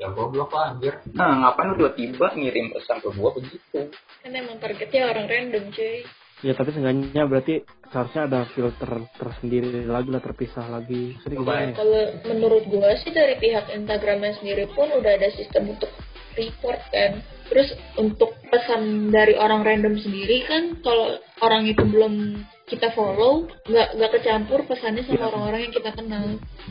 Ya 0.00 0.12
gua 0.12 0.30
blok 0.30 0.52
lah 0.52 0.76
anjir. 0.76 1.00
Nah 1.16 1.44
ngapain 1.44 1.74
lu 1.74 1.76
tiba-tiba 1.76 2.26
ngirim 2.36 2.66
pesan 2.72 3.00
ke 3.00 3.08
gua 3.16 3.30
begitu? 3.34 3.78
Kan 4.22 4.32
emang 4.32 4.56
targetnya 4.60 5.10
orang 5.10 5.26
random 5.26 5.64
cuy. 5.72 6.04
Ya 6.44 6.52
tapi 6.52 6.76
seenggaknya 6.76 7.24
berarti 7.24 7.64
seharusnya 7.88 8.22
ada 8.28 8.40
filter 8.52 8.90
tersendiri 9.16 9.88
lagi 9.88 10.12
lah 10.12 10.20
terpisah 10.20 10.66
lagi. 10.68 11.16
Jadi 11.24 11.40
ya? 11.40 11.72
kalau 11.72 12.02
menurut 12.28 12.64
gua 12.68 12.92
sih 13.00 13.14
dari 13.16 13.40
pihak 13.40 13.72
Instagramnya 13.72 14.36
sendiri 14.36 14.68
pun 14.76 14.92
udah 14.92 15.12
ada 15.14 15.32
sistem 15.32 15.72
untuk 15.72 15.88
report 16.36 16.80
kan. 16.90 17.22
Terus 17.50 17.68
untuk 18.00 18.34
pesan 18.48 19.12
dari 19.12 19.36
orang 19.36 19.62
random 19.62 20.00
sendiri 20.00 20.46
kan 20.48 20.80
kalau 20.80 21.20
orang 21.44 21.68
itu 21.68 21.84
belum 21.84 22.40
kita 22.64 22.96
follow 22.96 23.44
nggak 23.68 23.88
nggak 24.00 24.10
kecampur 24.16 24.64
pesannya 24.64 25.04
sama 25.04 25.20
iya. 25.20 25.26
orang-orang 25.28 25.60
yang 25.68 25.74
kita 25.76 25.90
kenal. 25.92 26.24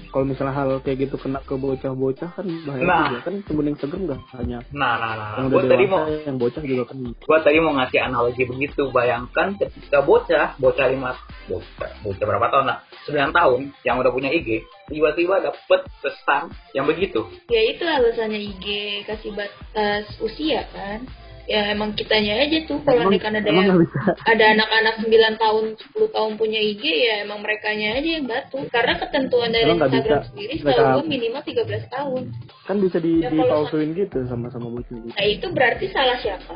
Kalau 0.10 0.26
misalnya 0.26 0.54
hal 0.58 0.70
kayak 0.82 0.98
gitu 1.06 1.16
kena 1.22 1.40
ke 1.46 1.54
bocah-bocah 1.54 2.30
kan 2.34 2.46
bahaya 2.66 2.82
nah. 2.82 3.06
juga 3.14 3.22
kan 3.30 3.36
temen 3.46 3.66
Instagram 3.78 4.02
nggak 4.10 4.22
hanya 4.34 4.58
nah 4.74 4.94
nah 4.98 5.12
nah 5.14 5.30
yang 5.38 5.46
udah 5.54 5.62
gua 5.62 5.70
tadi 5.70 5.86
mau 5.86 6.06
yang 6.10 6.38
bocah 6.42 6.62
juga 6.66 6.84
kan. 6.90 6.98
gua 7.14 7.40
tadi 7.46 7.58
mau 7.62 7.74
ngasih 7.78 8.00
analogi 8.02 8.44
begitu. 8.50 8.84
Bayangkan 8.90 9.48
ketika 9.62 10.00
bocah 10.02 10.58
bocah 10.58 10.86
lima 10.90 11.14
bocah 11.46 11.92
bocah 12.02 12.26
berapa 12.26 12.48
tahun 12.50 12.66
lah? 12.74 12.78
Sembilan 13.06 13.32
tahun 13.32 13.60
yang 13.86 13.96
udah 14.02 14.12
punya 14.12 14.30
IG 14.34 14.66
tiba-tiba 14.90 15.46
dapet 15.46 15.82
pesan 16.02 16.50
yang 16.74 16.90
begitu. 16.90 17.22
Ya 17.54 17.62
itu 17.70 17.86
alasannya 17.86 18.42
IG 18.42 18.66
kasih 19.06 19.32
batas 19.38 20.10
usia 20.18 20.66
kan 20.74 21.06
ya 21.44 21.76
emang 21.76 21.92
kitanya 21.92 22.40
aja 22.40 22.64
tuh 22.64 22.80
kalau 22.88 23.12
kan 23.20 23.36
ada 23.36 23.50
yang, 23.52 23.76
ada 24.24 24.46
anak-anak 24.56 24.96
9 25.04 25.44
tahun 25.44 25.64
10 25.76 26.16
tahun 26.16 26.32
punya 26.40 26.60
IG 26.60 26.84
ya 26.84 27.16
emang 27.28 27.44
mereka 27.44 27.76
aja 27.76 28.00
yang 28.00 28.28
batu. 28.28 28.64
Karena 28.72 28.96
ketentuan 29.00 29.52
dari 29.52 29.68
emang 29.68 29.92
Instagram 29.92 30.24
bisa, 30.24 30.30
sendiri 30.32 30.54
setahu 30.64 30.88
gue 31.04 31.06
minimal 31.12 31.42
13 31.44 31.92
tahun. 31.92 32.22
Kan 32.64 32.78
bisa 32.80 32.98
di, 33.04 33.14
ya, 33.20 33.30
dipalsuin 33.30 33.90
gitu 33.92 34.20
sama-sama 34.32 34.68
bocil 34.72 35.04
gitu. 35.04 35.12
nah 35.12 35.26
itu 35.28 35.48
berarti 35.52 35.86
salah 35.92 36.18
siapa? 36.24 36.56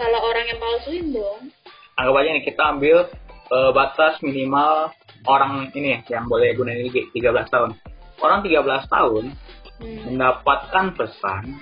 Salah 0.00 0.20
orang 0.24 0.44
yang 0.48 0.58
palsuin 0.62 1.06
dong. 1.12 1.40
Anggap 2.00 2.14
aja 2.22 2.28
nih 2.32 2.44
kita 2.48 2.62
ambil 2.64 2.96
uh, 3.52 3.70
batas 3.76 4.14
minimal 4.24 4.88
orang 5.28 5.68
ini 5.76 6.00
ya 6.00 6.00
yang 6.16 6.24
boleh 6.30 6.56
gunain 6.56 6.80
IG 6.88 7.12
13 7.12 7.52
tahun. 7.52 7.70
Orang 8.18 8.40
13 8.40 8.64
tahun 8.88 9.24
hmm. 9.84 10.00
mendapatkan 10.08 10.86
pesan 10.96 11.60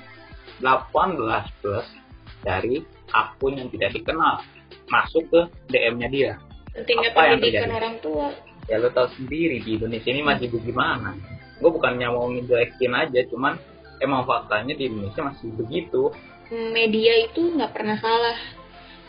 18 0.63 1.61
plus 1.61 2.06
dari 2.47 2.87
akun 3.11 3.59
yang 3.59 3.69
tidak 3.75 3.91
dikenal 3.99 4.39
masuk 4.87 5.27
ke 5.27 5.41
DM-nya 5.75 6.09
dia. 6.09 6.33
Pentingnya 6.71 7.11
Apa 7.11 7.35
pendidikan 7.35 7.73
orang 7.75 7.97
tua. 7.99 8.31
Ya 8.71 8.79
lo 8.79 8.91
tau 8.95 9.11
sendiri 9.15 9.63
di 9.63 9.79
Indonesia 9.79 10.11
ini 10.11 10.23
masih 10.23 10.47
bagaimana. 10.55 11.19
Gue 11.59 11.71
bukannya 11.75 12.07
mau 12.11 12.31
ngejelekin 12.31 12.93
aja, 12.95 13.21
cuman 13.31 13.59
emang 13.99 14.23
faktanya 14.27 14.75
di 14.79 14.91
Indonesia 14.91 15.23
masih 15.27 15.49
begitu. 15.59 16.15
Media 16.51 17.27
itu 17.27 17.55
nggak 17.55 17.75
pernah 17.75 17.99
salah. 17.99 18.39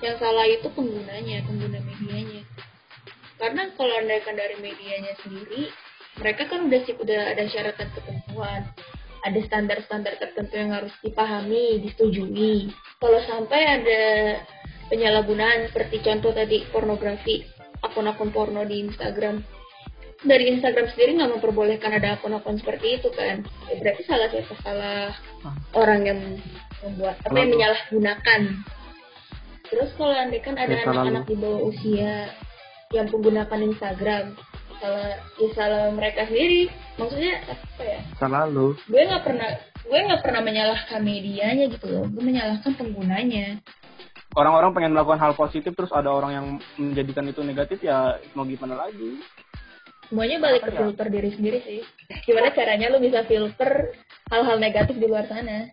Yang 0.02 0.16
salah 0.22 0.46
itu 0.46 0.70
penggunanya, 0.74 1.42
pengguna 1.46 1.82
medianya. 1.82 2.42
Karena 3.38 3.70
kalau 3.78 3.94
anda 3.98 4.18
kan 4.22 4.38
dari 4.38 4.58
medianya 4.62 5.14
sendiri, 5.26 5.70
mereka 6.22 6.50
kan 6.50 6.70
udah 6.70 6.82
sih 6.86 6.94
udah 6.98 7.34
ada 7.34 7.44
syarat 7.50 7.78
dan 7.78 7.90
ketentuan 7.94 8.62
ada 9.26 9.40
standar-standar 9.46 10.18
tertentu 10.22 10.54
yang 10.58 10.72
harus 10.74 10.94
dipahami, 11.02 11.82
disetujui. 11.82 12.70
Kalau 13.02 13.20
sampai 13.26 13.62
ada 13.82 14.04
penyalahgunaan 14.92 15.70
seperti 15.72 16.02
contoh 16.04 16.32
tadi 16.32 16.64
pornografi, 16.70 17.44
akun-akun 17.82 18.30
porno 18.32 18.64
di 18.64 18.86
Instagram, 18.88 19.42
dari 20.26 20.50
Instagram 20.50 20.90
sendiri 20.94 21.22
nggak 21.22 21.32
memperbolehkan 21.38 21.92
ada 21.94 22.18
akun-akun 22.18 22.58
seperti 22.58 22.98
itu 22.98 23.10
kan? 23.14 23.46
Ya, 23.70 23.74
berarti 23.78 24.02
salah 24.10 24.28
siapa 24.34 24.56
salah 24.66 25.14
orang 25.78 26.02
yang 26.10 26.20
membuat 26.82 27.22
apa 27.22 27.38
yang 27.38 27.52
menyalahgunakan. 27.54 28.42
Terus 29.68 29.90
kalau 30.00 30.16
andai 30.16 30.42
kan 30.42 30.56
ada 30.56 30.74
anak-anak 30.88 31.28
di 31.28 31.36
bawah 31.36 31.70
usia 31.70 32.32
yang 32.96 33.12
menggunakan 33.12 33.60
Instagram, 33.68 34.26
salah 34.78 35.18
ya 35.38 35.50
salah 35.54 35.84
mereka 35.94 36.22
sendiri 36.30 36.70
maksudnya 36.98 37.34
apa 37.46 37.84
ya? 37.84 38.00
Salah 38.18 38.44
lu 38.50 38.74
gue 38.88 39.02
nggak 39.02 39.24
pernah 39.26 39.50
gue 39.88 40.00
nggak 40.08 40.22
pernah 40.22 40.42
menyalahkan 40.44 41.00
medianya 41.02 41.66
gitu 41.72 41.86
loh. 41.90 42.06
Gue 42.10 42.24
menyalahkan 42.24 42.72
penggunanya. 42.76 43.62
Orang-orang 44.38 44.72
pengen 44.76 44.94
melakukan 44.94 45.18
hal 45.18 45.34
positif 45.34 45.74
terus 45.74 45.90
ada 45.90 46.14
orang 46.14 46.32
yang 46.32 46.46
menjadikan 46.78 47.26
itu 47.26 47.42
negatif 47.42 47.82
ya 47.82 48.22
mau 48.38 48.46
gimana 48.46 48.86
lagi? 48.86 49.18
Semuanya 50.08 50.38
balik 50.40 50.62
apa 50.64 50.68
ke 50.68 50.72
ya? 50.72 50.80
filter 50.86 51.08
diri 51.10 51.30
sendiri 51.34 51.60
sih. 51.66 51.82
Gimana 52.24 52.54
caranya 52.54 52.94
lu 52.94 53.00
bisa 53.02 53.26
filter 53.26 53.98
hal-hal 54.30 54.58
negatif 54.62 54.96
di 54.96 55.08
luar 55.10 55.26
sana? 55.26 55.68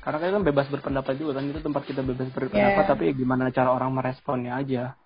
Karena 0.00 0.32
kan 0.32 0.44
bebas 0.46 0.66
berpendapat 0.72 1.14
juga 1.20 1.40
kan 1.40 1.44
itu 1.50 1.60
tempat 1.60 1.82
kita 1.84 2.00
bebas 2.00 2.32
berpendapat 2.32 2.84
yeah. 2.84 2.88
tapi 2.88 3.12
gimana 3.12 3.52
cara 3.52 3.74
orang 3.74 3.92
meresponnya 3.92 4.56
aja? 4.56 4.96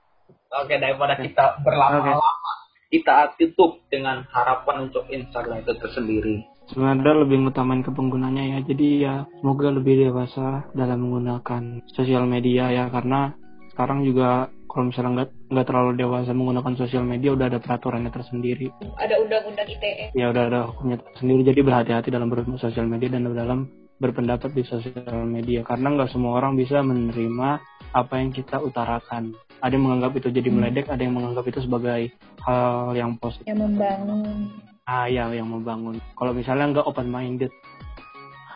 Oke 0.55 0.79
daripada 0.79 1.19
kita 1.19 1.59
berlama-lama. 1.67 2.15
Okay 2.15 2.63
kita 2.89 3.35
tutup 3.39 3.85
dengan 3.89 4.25
harapan 4.31 4.91
untuk 4.91 5.09
Instagram 5.09 5.65
itu 5.65 5.75
tersendiri. 5.81 6.37
sebenarnya 6.65 7.29
lebih 7.29 7.45
ngutamain 7.45 7.85
ke 7.85 7.93
penggunanya 7.93 8.57
ya. 8.57 8.59
Jadi 8.65 9.05
ya 9.05 9.29
semoga 9.41 9.69
lebih 9.69 10.09
dewasa 10.09 10.65
dalam 10.73 11.05
menggunakan 11.05 11.85
sosial 11.93 12.25
media 12.25 12.73
ya. 12.73 12.89
Karena 12.89 13.37
sekarang 13.77 14.01
juga 14.09 14.49
kalau 14.75 14.91
misalnya 14.91 15.11
nggak 15.23 15.31
nggak 15.55 15.67
terlalu 15.71 15.93
dewasa 16.01 16.33
menggunakan 16.35 16.75
sosial 16.75 17.05
media 17.07 17.31
udah 17.37 17.47
ada 17.53 17.61
peraturannya 17.61 18.11
tersendiri. 18.11 18.73
Ada 18.97 19.15
undang-undang 19.23 19.69
ITE 19.71 20.17
ya 20.17 20.33
udah 20.33 20.43
ada 20.51 20.61
hukumnya 20.73 20.99
tersendiri. 20.99 21.41
Jadi 21.53 21.61
berhati-hati 21.63 22.09
dalam 22.09 22.33
bersosial 22.33 22.89
media 22.89 23.13
dan 23.13 23.29
dalam 23.29 23.69
berpendapat 24.01 24.51
di 24.57 24.65
sosial 24.67 25.23
media. 25.29 25.63
Karena 25.63 25.95
nggak 25.95 26.11
semua 26.11 26.43
orang 26.43 26.59
bisa 26.59 26.83
menerima 26.83 27.61
apa 27.95 28.15
yang 28.19 28.35
kita 28.35 28.59
utarakan 28.59 29.37
ada 29.65 29.73
yang 29.73 29.85
menganggap 29.89 30.13
itu 30.21 30.29
jadi 30.29 30.49
meledek 30.53 30.93
ada 30.93 31.01
yang 31.01 31.17
menganggap 31.17 31.49
itu 31.49 31.65
sebagai 31.65 32.13
hal 32.45 32.93
yang 32.93 33.17
positif. 33.17 33.49
Yang 33.49 33.65
membangun. 33.65 34.53
Ah 34.85 35.09
ya 35.09 35.33
yang 35.33 35.49
membangun. 35.49 35.97
Kalau 36.13 36.37
misalnya 36.37 36.77
nggak 36.77 36.85
open 36.85 37.09
minded 37.09 37.49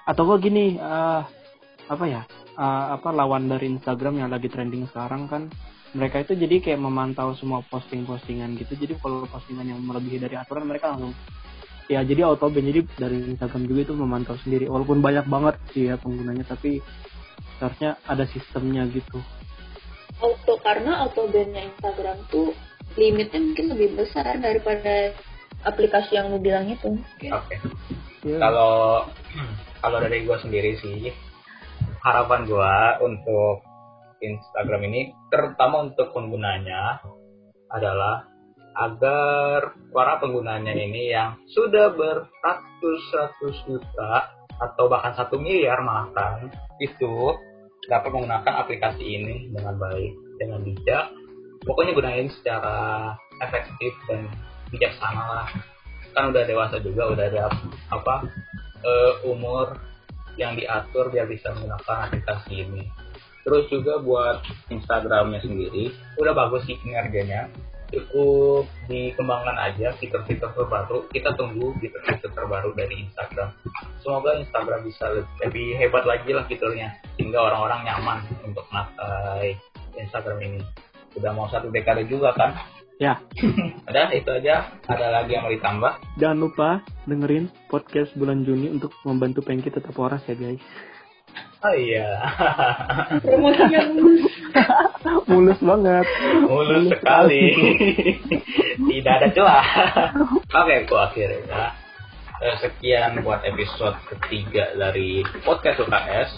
atau 0.05 0.25
kok 0.25 0.41
gini 0.45 0.77
uh, 0.77 1.25
apa 1.89 2.05
ya 2.05 2.23
uh, 2.57 2.97
apa 2.97 3.09
lawan 3.13 3.49
dari 3.49 3.73
Instagram 3.73 4.21
yang 4.21 4.29
lagi 4.29 4.49
trending 4.49 4.89
sekarang 4.89 5.29
kan 5.29 5.49
mereka 5.97 6.21
itu 6.21 6.37
jadi 6.37 6.61
kayak 6.61 6.81
memantau 6.85 7.33
semua 7.41 7.65
posting-postingan 7.65 8.61
gitu. 8.61 8.77
Jadi 8.77 9.01
kalau 9.01 9.25
postingan 9.25 9.73
yang 9.73 9.81
melebihi 9.81 10.21
dari 10.21 10.37
aturan 10.37 10.69
mereka 10.69 10.93
langsung 10.93 11.17
ya 11.89 12.05
jadi 12.05 12.29
auto 12.29 12.53
ban 12.53 12.69
jadi 12.69 12.85
dari 13.01 13.33
Instagram 13.33 13.65
juga 13.65 13.81
itu 13.89 13.95
memantau 13.97 14.37
sendiri. 14.45 14.69
Walaupun 14.69 15.01
banyak 15.01 15.25
banget 15.25 15.57
sih 15.73 15.89
ya 15.89 15.97
penggunanya 15.97 16.45
tapi 16.45 16.85
seharusnya 17.57 17.97
ada 18.05 18.29
sistemnya 18.29 18.85
gitu 18.93 19.25
auto 20.19 20.55
karena 20.63 21.07
auto 21.07 21.31
bannya 21.31 21.71
Instagram 21.75 22.19
tuh 22.31 22.55
limitnya 22.99 23.39
mungkin 23.39 23.67
lebih 23.75 23.89
besar 23.95 24.39
daripada 24.43 25.15
aplikasi 25.67 26.19
yang 26.19 26.35
lu 26.35 26.39
bilang 26.43 26.67
itu 26.71 26.99
oke 27.31 27.31
okay. 27.31 27.59
yeah. 28.27 28.39
kalau 28.43 29.07
kalau 29.83 29.99
dari 30.03 30.27
gue 30.27 30.37
sendiri 30.43 30.75
sih 30.83 31.11
harapan 32.03 32.47
gue 32.47 32.75
untuk 33.07 33.63
Instagram 34.19 34.91
ini 34.91 35.15
terutama 35.31 35.87
untuk 35.87 36.11
penggunanya 36.11 36.99
adalah 37.71 38.27
agar 38.79 39.75
para 39.91 40.23
penggunanya 40.23 40.71
ini 40.75 41.11
yang 41.11 41.39
sudah 41.51 41.95
beratus-ratus 41.95 43.57
juta 43.67 44.39
atau 44.59 44.91
bahkan 44.91 45.15
satu 45.15 45.39
miliar 45.39 45.83
makan 45.83 46.51
itu 46.83 47.35
dapat 47.89 48.13
menggunakan 48.13 48.55
aplikasi 48.65 49.03
ini 49.03 49.49
dengan 49.51 49.75
baik, 49.81 50.13
dengan 50.37 50.61
bijak. 50.63 51.11
Pokoknya 51.65 51.93
gunain 51.97 52.29
secara 52.31 53.13
efektif 53.43 53.93
dan 54.07 54.29
bijaksana 54.71 55.25
lah. 55.25 55.49
Kan 56.13 56.31
udah 56.31 56.45
dewasa 56.45 56.79
juga, 56.85 57.11
udah 57.11 57.25
ada 57.33 57.51
apa 57.91 58.15
uh, 58.85 59.13
umur 59.27 59.81
yang 60.39 60.55
diatur 60.55 61.11
biar 61.11 61.27
bisa 61.27 61.51
menggunakan 61.57 62.09
aplikasi 62.09 62.63
ini. 62.63 62.87
Terus 63.43 63.65
juga 63.73 63.99
buat 63.99 64.45
Instagramnya 64.69 65.41
sendiri, 65.41 65.91
udah 66.21 66.33
bagus 66.37 66.69
sih 66.69 66.77
kinerjanya 66.85 67.49
cukup 67.89 68.69
dikembangkan 68.89 69.57
aja 69.57 69.93
fitur-fitur 69.97 70.53
terbaru. 70.53 71.09
Kita 71.13 71.33
tunggu 71.35 71.73
fitur-fitur 71.81 72.31
terbaru 72.33 72.71
dari 72.77 73.09
Instagram. 73.09 73.53
Semoga 74.05 74.37
Instagram 74.37 74.85
bisa 74.85 75.11
lebih 75.45 75.77
hebat 75.81 76.05
lagi 76.05 76.31
lah 76.33 76.45
fiturnya 76.45 76.93
sehingga 77.17 77.41
orang-orang 77.41 77.89
nyaman 77.89 78.19
untuk 78.45 78.65
pakai 78.69 79.57
Instagram 79.97 80.39
ini. 80.45 80.61
Udah 81.17 81.33
mau 81.33 81.49
satu 81.49 81.73
dekade 81.73 82.07
juga 82.07 82.37
kan? 82.37 82.55
Ya. 82.99 83.19
Udah 83.89 84.11
itu 84.13 84.29
aja. 84.29 84.69
Ada 84.85 85.07
lagi 85.23 85.35
yang 85.39 85.49
mau 85.49 85.53
ditambah? 85.55 85.93
Jangan 86.21 86.39
lupa 86.39 86.69
dengerin 87.09 87.49
podcast 87.73 88.13
bulan 88.19 88.45
Juni 88.45 88.69
untuk 88.69 88.93
membantu 89.07 89.41
pengki 89.41 89.73
tetap 89.73 89.97
waras 89.97 90.23
ya 90.29 90.37
guys 90.37 90.61
Oh 91.59 91.75
iya. 91.75 92.07
Promosinya 93.19 93.81
mulus. 93.91 94.23
mulus 95.27 95.59
banget. 95.59 96.07
Mulus, 96.47 96.47
mulus 96.47 96.85
sekali. 96.95 97.43
Tidak 98.79 99.13
ada 99.19 99.29
celah. 99.35 99.67
Oke, 100.55 100.75
gua 100.87 101.11
akhirnya 101.11 101.75
sekian 102.63 103.19
buat 103.27 103.43
episode 103.43 103.99
ketiga 104.07 104.71
dari 104.79 105.27
podcast 105.43 105.83
UKS. 105.83 106.31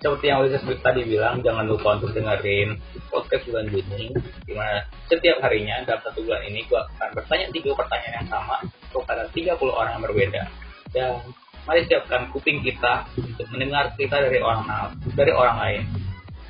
Seperti 0.00 0.24
yang 0.32 0.42
Ulysses 0.42 0.64
tadi 0.82 1.06
bilang, 1.06 1.44
jangan 1.46 1.68
lupa 1.68 1.94
untuk 2.00 2.10
dengerin 2.10 2.74
podcast 3.06 3.46
bulan 3.46 3.70
Juni, 3.70 4.10
di 4.42 4.52
mana 4.56 4.82
setiap 5.06 5.38
harinya 5.44 5.84
dalam 5.86 6.02
satu 6.02 6.24
bulan 6.26 6.42
ini 6.48 6.64
gua 6.66 6.88
akan 6.96 7.12
bertanya 7.14 7.46
tiga 7.52 7.70
pertanyaan 7.76 8.24
yang 8.24 8.28
sama 8.32 8.56
kepada 8.90 9.22
30 9.30 9.60
orang 9.68 9.92
yang 9.94 10.02
berbeda. 10.02 10.42
Dan 10.90 11.12
mari 11.66 11.86
siapkan 11.86 12.30
kuping 12.34 12.62
kita 12.62 13.06
untuk 13.14 13.46
mendengar 13.54 13.94
cerita 13.94 14.18
dari 14.18 14.38
orang 14.42 14.66
dari 15.14 15.32
orang 15.32 15.56
lain. 15.58 15.82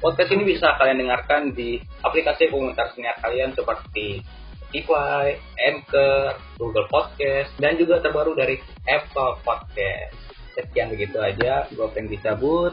Podcast 0.03 0.35
ini 0.35 0.43
bisa 0.43 0.75
kalian 0.83 0.99
dengarkan 0.99 1.55
di 1.55 1.79
aplikasi 2.03 2.51
komunitas 2.51 2.91
senior 2.99 3.15
kalian 3.23 3.55
seperti 3.55 4.25
Spotify, 4.73 5.37
Anchor, 5.69 6.41
Google 6.57 6.89
Podcast, 6.89 7.53
dan 7.61 7.77
juga 7.77 8.01
terbaru 8.01 8.33
dari 8.33 8.57
Apple 8.89 9.37
Podcast. 9.45 10.17
Sekian 10.57 10.89
begitu 10.89 11.21
aja, 11.21 11.69
gue 11.69 11.87
pengen 11.93 12.09
dicabut. 12.09 12.73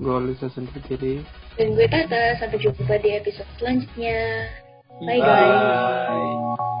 Gue 0.00 0.16
Lisa 0.32 0.48
sendiri. 0.48 1.20
Dan 1.60 1.76
gue 1.76 1.86
Tata, 1.92 2.40
sampai 2.40 2.56
jumpa 2.56 2.96
di 3.04 3.10
episode 3.20 3.48
selanjutnya. 3.60 4.48
Bye, 5.04 5.20
Bye. 5.20 5.28
guys. 5.28 6.75